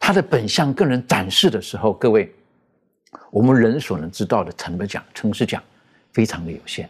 [0.00, 2.32] 他的本相跟人展示的时候，各位，
[3.30, 5.62] 我们人所能知道的，成的讲，诚实讲，
[6.12, 6.88] 非常的有限，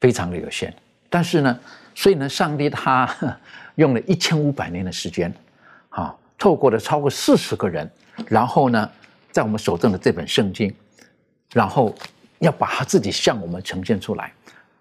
[0.00, 0.72] 非常的有限。
[1.08, 1.58] 但是呢，
[1.94, 3.08] 所以呢，上帝他
[3.76, 5.32] 用了一千五百年的时间，
[5.88, 7.90] 啊，透过了超过四十个人，
[8.28, 8.90] 然后呢，
[9.36, 10.74] 在我们手中的这本圣经，
[11.52, 11.94] 然后
[12.38, 14.32] 要把他自己向我们呈现出来，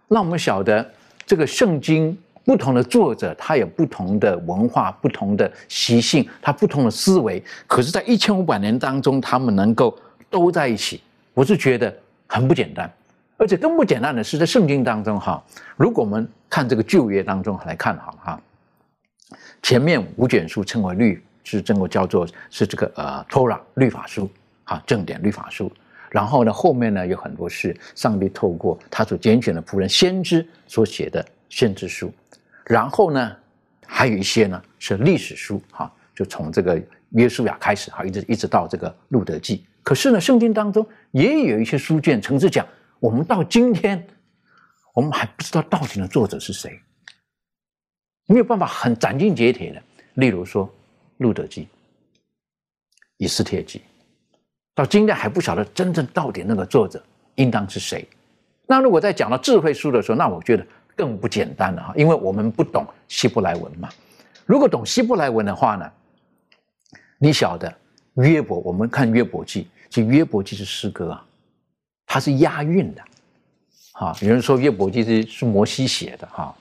[0.08, 0.90] 让我们晓得
[1.26, 9.94] 这个圣经不同的作者，他有不同的文化、不同的习性，他不同的思维，可是，在一千五百年当中，他们能够
[10.30, 11.02] 都在一起，
[11.34, 11.94] 我是觉得
[12.26, 12.90] 很不简单。
[13.36, 15.44] 而且更不简单的是，在圣经当中哈，
[15.76, 18.42] 如果我们看这个旧约当中来看好哈，
[19.62, 24.30] 前面五卷书称为律，是这个叫做是这个呃托拉律法书
[24.66, 25.72] 哈，正典律法书。
[26.12, 32.14] 然后呢，后面呢有很多是上帝透过他所拣选的仆人先知所写的先知书。
[32.66, 33.36] 然后呢，
[33.86, 39.66] 还有一些呢是历史书哈，就从这个约书亚开始哈，一直一直到这个路德记。
[39.84, 42.68] 可是呢，圣经当中也有一些书卷，曾是讲。
[42.98, 44.04] 我们到今天，
[44.94, 46.80] 我们还不知道到底的作者是谁，
[48.26, 49.84] 没有办法很斩钉截铁的。
[50.14, 50.66] 例如说
[51.18, 51.64] 《路德记》
[53.18, 53.80] 《以斯帖记》，
[54.76, 57.02] 到今天还不晓得真正到底那个作者
[57.36, 58.08] 应当是谁。
[58.68, 63.88] 那如果在讲到智慧书的时候，那我觉得更不简单了哈，因为我们不懂希伯来文嘛。
[64.46, 65.90] 如果懂希伯来文的话呢，
[67.18, 67.74] 你晓得
[68.16, 71.26] 约伯，我们看约伯记，其实约伯记是诗歌啊。
[72.06, 73.02] 它是押韵的，
[73.94, 76.56] 哈，有人说约伯记是是摩西写的，哈，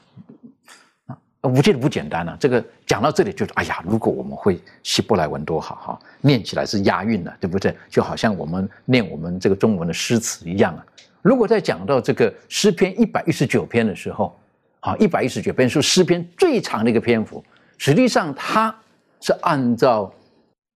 [1.49, 7.77] 我觉得不简单了、这个讲到这里就是，哎呀，如果我们会希伯来文多好哈，念起来是押韵的，对不对？
[7.91, 10.87] 就好像我们念我们这个中文的诗词一样啊。
[11.21, 14.35] 如果在讲到这个诗篇一百一十九篇的时候，
[14.81, 17.45] 啊，一百一十九篇是诗篇最长的一个篇幅，
[17.77, 18.75] 实际上它
[19.21, 20.13] 是按照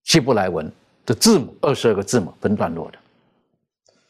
[0.04, 0.70] 希伯来文
[1.06, 2.98] 的字母二十二个字母分段落的。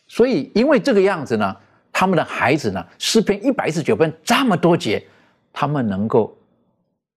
[0.08, 1.56] 所以因为这个样子呢，
[1.92, 5.04] 他们的孩子呢，诗篇一百一十九篇这么多节，
[5.52, 6.37] 他们能够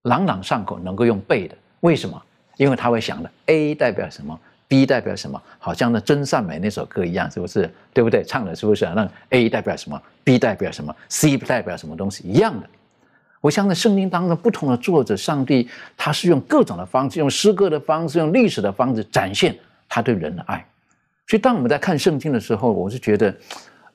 [0.04, 1.56] 朗朗上口，能够用背的。
[1.82, 2.22] 为什么？
[2.58, 7.70] 因为他会想的 A 代表什么，B 代表什么，好像那真善美那首歌一样，是不是？
[7.94, 8.24] 对不对？
[8.24, 8.86] 唱的是不是？
[8.96, 12.70] 那 A 代表什么，B 代表什么，C 代表什么东西一样的。
[13.40, 19.58] 我相信圣经当中不同的作者，上帝他是用各种的方式，用诗歌的方式，用历史的方式展现
[19.90, 20.64] 他对人的爱。
[21.28, 23.36] 所以当我们在看圣经的时候，我是觉得，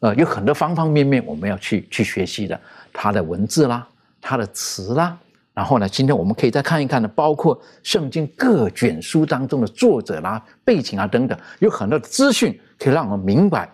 [0.01, 2.61] 呃，有很多方方面面我们要去去学习的，
[2.93, 3.87] 他的文字啦，
[4.21, 5.17] 他的词啦，
[5.57, 13.67] 然后呢，今天我们可以再看一看呢，包括圣经各卷书当中的作者啦、背景啊等等，有很多的资讯可以让我们明白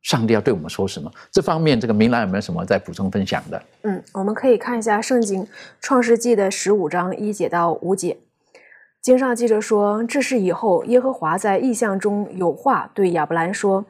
[0.00, 1.12] 上帝要对我们说什么。
[1.30, 3.62] 这方面，这个明兰有没有什么再补充分享的？
[3.82, 5.46] 嗯，我们可以看一下圣经
[5.82, 8.16] 创世纪的十五章一节到五节。
[9.02, 13.84] 经上记着说，这是以后耶和华在异象中有话对亚伯兰说：“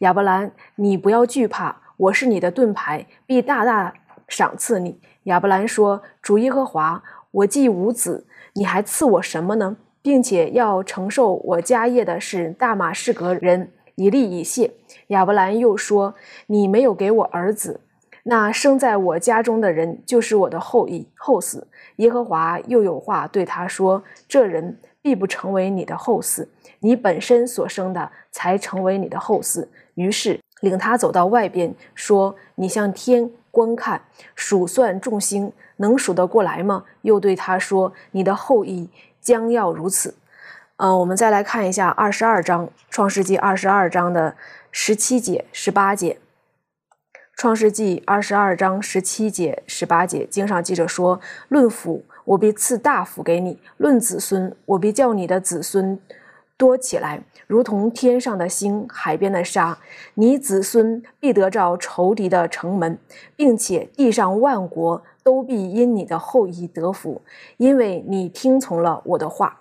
[0.00, 3.94] 亚伯兰，你不要惧怕，我是你的盾牌，必大大
[4.26, 9.76] 赏赐你。”亚伯兰说：“主耶和华，我既无子，你还赐我什么呢？
[10.00, 14.72] 并且要承受我家业的是大马士革人以利以谢。”
[15.08, 16.14] 亚伯兰又说
[16.48, 17.80] ：“你没有给我儿子。”
[18.24, 21.62] 那生在我家中的人就是我的后裔后嗣。
[21.96, 26.46] 耶和华又有话对他说：“这人必不成为你的后嗣，
[26.80, 34.02] 你本身所生的才成为你的后嗣。”于是领他走到外边，说：“你向天观看，
[34.34, 38.90] 数算众星，能数得过来吗？”又对他说：“你的后裔
[39.20, 40.14] 将要如此。”
[40.82, 44.34] 嗯、我们再来看一下二十二章《创世纪》二十二章的
[44.70, 46.18] 十七节、十八节。
[47.36, 55.98] 创世纪二十二章十七节、十八节，经上记着说：“论福，我必赐大福给你；论子孙，我必叫你的子孙
[56.60, 59.78] 多起来，如同天上的星、海边的沙。
[60.12, 62.98] 你子孙必得着仇敌的城门，
[63.34, 67.22] 并且地上万国都必因你的后裔得福，
[67.56, 69.60] 因为你听从了我的话。”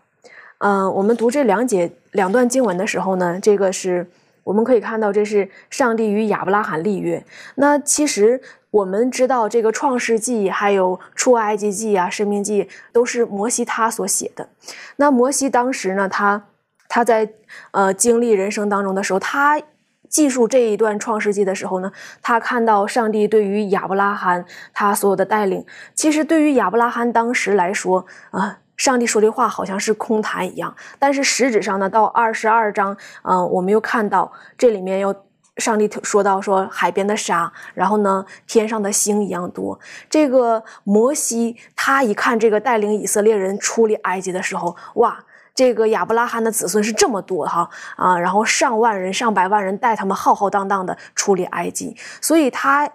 [0.59, 4.05] 嗯、我们读这两节两段经文的时候呢，这个是。
[4.45, 7.23] 我们可以看到，这是上帝与亚伯拉罕立约。
[7.55, 8.41] 那其实
[8.71, 14.49] 我们知道，这个创世纪、还有出埃及记啊、生命记，都是摩西他所写的。
[14.95, 16.45] 那摩西当时呢，他
[16.89, 17.29] 他在
[17.71, 19.61] 呃经历人生当中的时候，他
[20.09, 21.89] 记述这一段创世纪的时候呢，
[22.21, 25.65] 他看到上帝对于亚伯拉罕他所有的带领。
[25.95, 28.57] 其实对于亚伯拉罕当时来说啊。
[28.79, 35.13] 上帝说的话好像是空谈一样，但是实质上呢，到二十二章，嗯、我们又看到这里面有
[35.57, 39.77] 上帝说到说海边的沙，然后呢天上的星一样多。
[40.09, 45.25] 这个摩西他一看这个带领以色列人出离埃及的时候，哇，
[45.59, 52.89] 这个亚伯拉罕的子孙是这么多哈啊，然后上万人、上百万人带他们浩浩荡荡的处理埃及，所以他。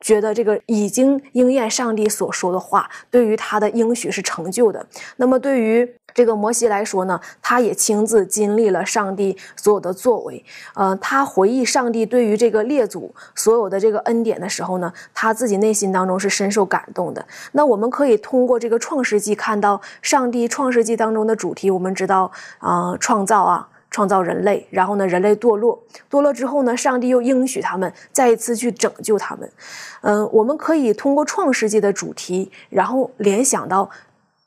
[0.00, 4.86] 觉得这个已经应验上帝所说的话，对于他的应许是成就的。
[5.16, 10.44] 那么对于这个摩西来说呢，他也亲自经历了上帝所有的作为。
[10.74, 17.24] 呃，他回忆上帝对于这个列祖所有的这个恩典的时候呢，他自己内心当中是深受感动的。
[17.52, 23.68] 那我们可以通过这个创世纪看到上帝创世纪当中的主题，我们知道啊、创造啊。
[23.90, 29.50] 创造人类，然后呢，人类堕落，堕落之后呢，上帝又应许他们再一次去拯救他们。
[30.02, 33.88] 嗯、我们可以通过创世纪的主题，然后联想到，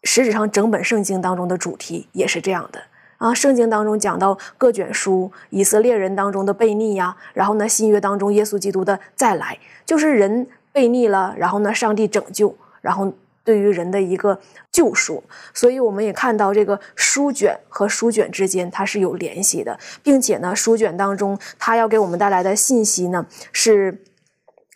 [0.03, 2.81] 实质上整本圣经当中的主题也是这样的
[3.17, 3.33] 啊。
[3.33, 13.13] 圣经当中讲到各卷书，以色列人当中的悖逆呀，然后呢，新约当中耶稣基督的再来，就是人悖逆了，然后呢，上帝拯救，然后。
[13.43, 14.39] 对于人的一个
[14.71, 24.03] 救赎，所以我们也看到这个书卷和书卷之间它是有联系的，并且呢，书卷当中它要给我们带来的信息呢是。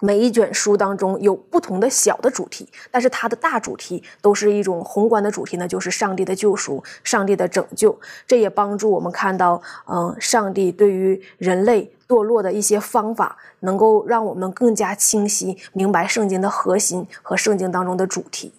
[0.05, 7.99] 每一卷书当中有不同的小的主题，但是它的大主题都是一种宏观的主题呢，就是上帝的救赎、上帝的拯救。
[8.27, 18.53] 这也帮助我们看到，嗯、上帝对于人类堕落的一些方法，能够让我们更加清晰明白圣经的核心和圣经当中的主题。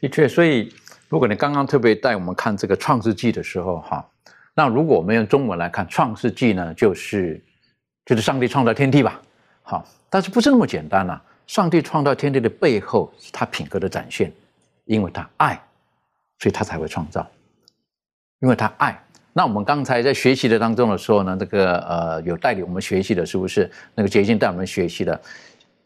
[0.00, 0.72] 的确，所以
[1.10, 4.02] 如果你刚刚特别带我们看这个《创世纪》的时候，哈，
[4.54, 7.38] 那如果我们用中文来看，《创世纪》呢，就是
[8.06, 9.20] 就是上帝创造天地吧，
[9.70, 11.22] 好，但是不是那么简单啊？
[11.46, 14.32] 上帝创造天地的背后是他品格的展现，
[14.86, 15.60] 因为他爱，
[16.38, 17.26] 所以他才会创造。
[18.40, 18.98] 因为他爱。
[19.34, 25.20] 那我们刚才在学习的当中的时候呢，这个呃有带领我们学习的，是不是那个捷径带我们学习的？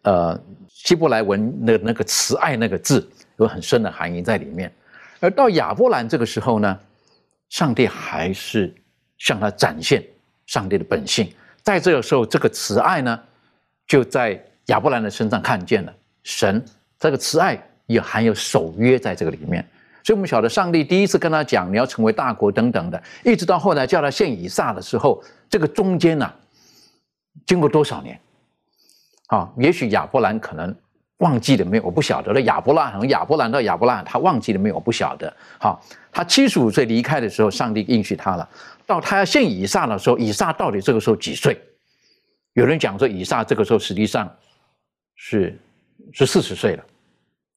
[0.03, 3.05] 呃，希伯来文的那个慈爱那个字
[3.39, 4.72] 有很深的含义在里面。
[5.18, 6.78] 而到亚伯兰这个时候呢，
[7.49, 8.72] 上帝还是
[9.18, 10.05] 向他展现
[10.47, 11.28] 上帝的本性。
[11.62, 13.20] 在这个时候，这个慈爱呢，
[13.87, 16.64] 就在亚伯兰的身上看见了神
[16.99, 19.66] 这个慈爱也含有守约在这个里面。
[20.05, 26.33] 所以我们晓得，上帝第一次跟他讲你要成为大国等等的，一直到后来叫他献以撒的时候，这个中间呢，
[27.47, 28.18] 经过多少年？
[29.28, 30.74] 啊，也许亚伯兰可能
[31.18, 31.85] 忘记了没有？
[31.85, 32.41] 我不晓得了。
[32.41, 34.74] 亚伯拉罕，亚伯兰到亚伯拉罕，他忘记了没有？
[34.74, 35.33] 我不晓得。
[35.61, 35.80] 好，
[36.11, 38.49] 他七十五岁离开的时候，上帝应许他了。
[38.85, 41.57] 到他要献以撒的时候，以撒到底这个时候几岁？
[42.55, 44.30] 有人讲说，以撒这个时候实际上
[45.14, 45.59] 是
[46.12, 46.84] 是四十岁了。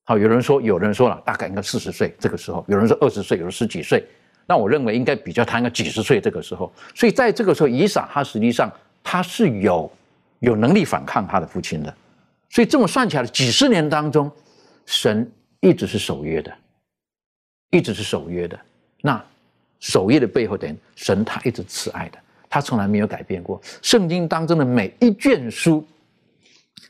[0.05, 4.05] 好，有人说，有人说了，大概应该四十岁这个时候，有人说二十岁，有人十几岁。
[4.45, 6.71] 那我认为应该比较谈个几十岁这个时候。
[6.93, 8.71] 所以在这个时候，以撒他实际上
[9.03, 9.91] 他是有
[10.39, 11.93] 有能力反抗他的父亲的。
[12.49, 14.31] 所以这么算起来，几十年当中，
[14.85, 15.29] 神
[15.59, 16.55] 一直是守约的，
[17.71, 18.57] 一直是守约的。
[19.01, 19.21] 那
[19.79, 22.19] 守约的背后，等于神他一直慈爱的，
[22.55, 23.61] 他从来没有改变过。
[23.81, 25.85] 圣经当中的每一卷书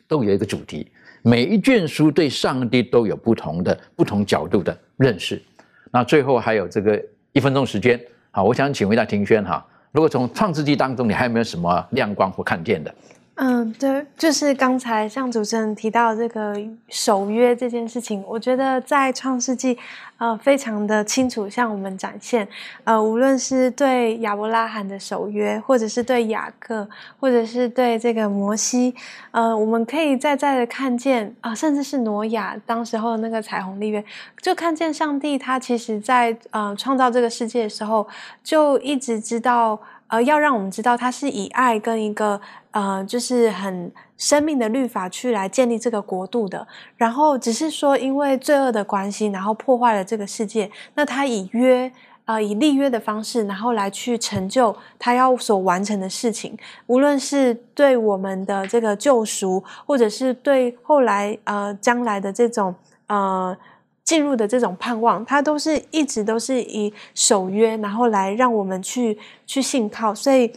[0.07, 0.87] 都有一个主题。
[1.23, 5.41] 每一卷书对上帝都有不同的、不同角度的认识。
[5.89, 7.99] 那最后还有这个一分钟时间，
[8.29, 12.93] 好，我想请问一下庭轩哈，如果从创世纪当中，你还有没有什么亮光或看见的？
[13.37, 16.57] 嗯，对，就是刚才像主持人提到这个
[16.87, 19.77] 守约这件事情，我觉得在创世纪，
[20.17, 22.47] 呃，非常的清楚向我们展现，
[22.85, 26.87] 呃，无论是对亚伯拉罕的守约，或者是对雅各，
[27.19, 28.95] 或者是对这个摩西，
[29.31, 34.01] 呃，我们可以再再的看见啊，甚至是挪亚当时候那个彩虹立约，
[34.41, 38.07] 就看见上帝他其实在呃创造这个世界的时候，
[38.41, 39.77] 就一直知道。
[40.07, 42.39] 呃，要让我们知道，他是以爱跟一个
[42.71, 46.67] 呃，就是很生命的律法去来建立这个国度的。
[46.95, 50.69] 然后只是说，因为罪恶的关系，然后破坏了这个世界。
[50.93, 51.91] 那他以约
[52.25, 56.57] 啊，以立约的方式，然后来去成就他要所完成的事情。
[56.85, 62.75] 无论是对我们的这个救赎，或者是对后来呃将来的这种
[63.07, 63.57] 呃。
[64.05, 70.13] 进入的这种盼望，它都是一直都是以守约，然后来让我们去去信靠。
[70.13, 70.53] 所以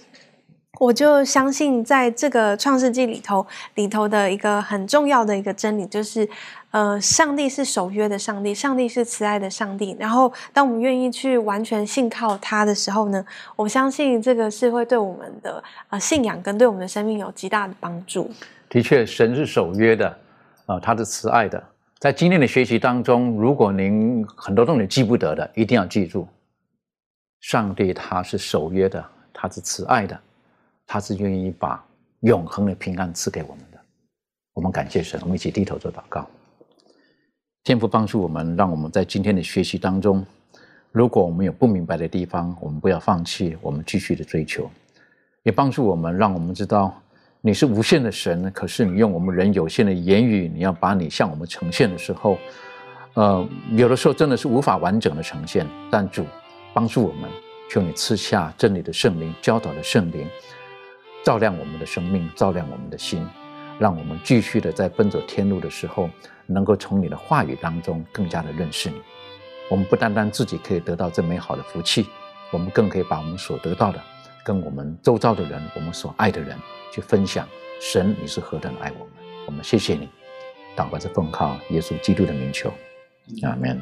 [0.79, 3.45] 我就相信，在这个创世纪里头
[3.75, 6.29] 里头的一个很重要的一个真理，就是
[6.71, 9.97] 呃，上帝是守约的上帝，上帝是慈爱的上帝。
[9.99, 13.25] 然后，当我们愿意去完全信靠他的时候呢，
[13.57, 18.31] 我相信这个是会对我们的呃信仰跟对我们的生命有极大的帮助。
[18.69, 20.15] 的确，神是守约的
[20.67, 21.61] 啊，他是慈爱的。
[21.99, 26.29] 在今天的学习当中，如果您很多东西记不得的，一定要记住：
[27.41, 30.21] 上帝他是守约的，他是慈爱的，
[30.87, 31.85] 他是愿意把
[32.21, 33.79] 永恒的平安赐给我们的。
[34.55, 36.25] 我们感谢神，我们一起低头做祷告。
[37.65, 40.25] 天父帮助我们，让我们在今天的学习当中，
[40.93, 44.71] 如果我们有不明白的地方，我们不要放弃，我们继续的追求，
[45.43, 47.03] 也帮助我们，让我们知道。
[47.41, 52.37] 你是无限的神呢，可是你用我们人有限的言语，你要把你向我们呈现的时候，
[53.15, 55.65] 呃，有的时候真的是无法完整的呈现。
[55.89, 56.27] 但主
[56.75, 57.31] 帮助我们，
[57.71, 60.27] 求你赐下真理的圣灵，教导的圣灵，
[61.25, 63.25] 照亮我们的生命，照亮我们的心，
[63.79, 66.11] 让我们继续的在奔走天路的时候，
[66.45, 68.97] 能够从你的话语当中更加的认识你。
[69.71, 72.09] 我们不单单自己可以得到这美好的福气，
[72.51, 74.01] 我们更可以把我们所得到的，
[74.49, 76.57] 跟我们周遭的人，我们所爱的人。
[76.91, 77.47] 去分享
[77.83, 79.13] 神，你是何等的爱我们，
[79.49, 80.09] 我们谢谢你，
[80.75, 82.73] 祷告是奉靠耶稣基督的名求，
[83.43, 83.79] 阿门。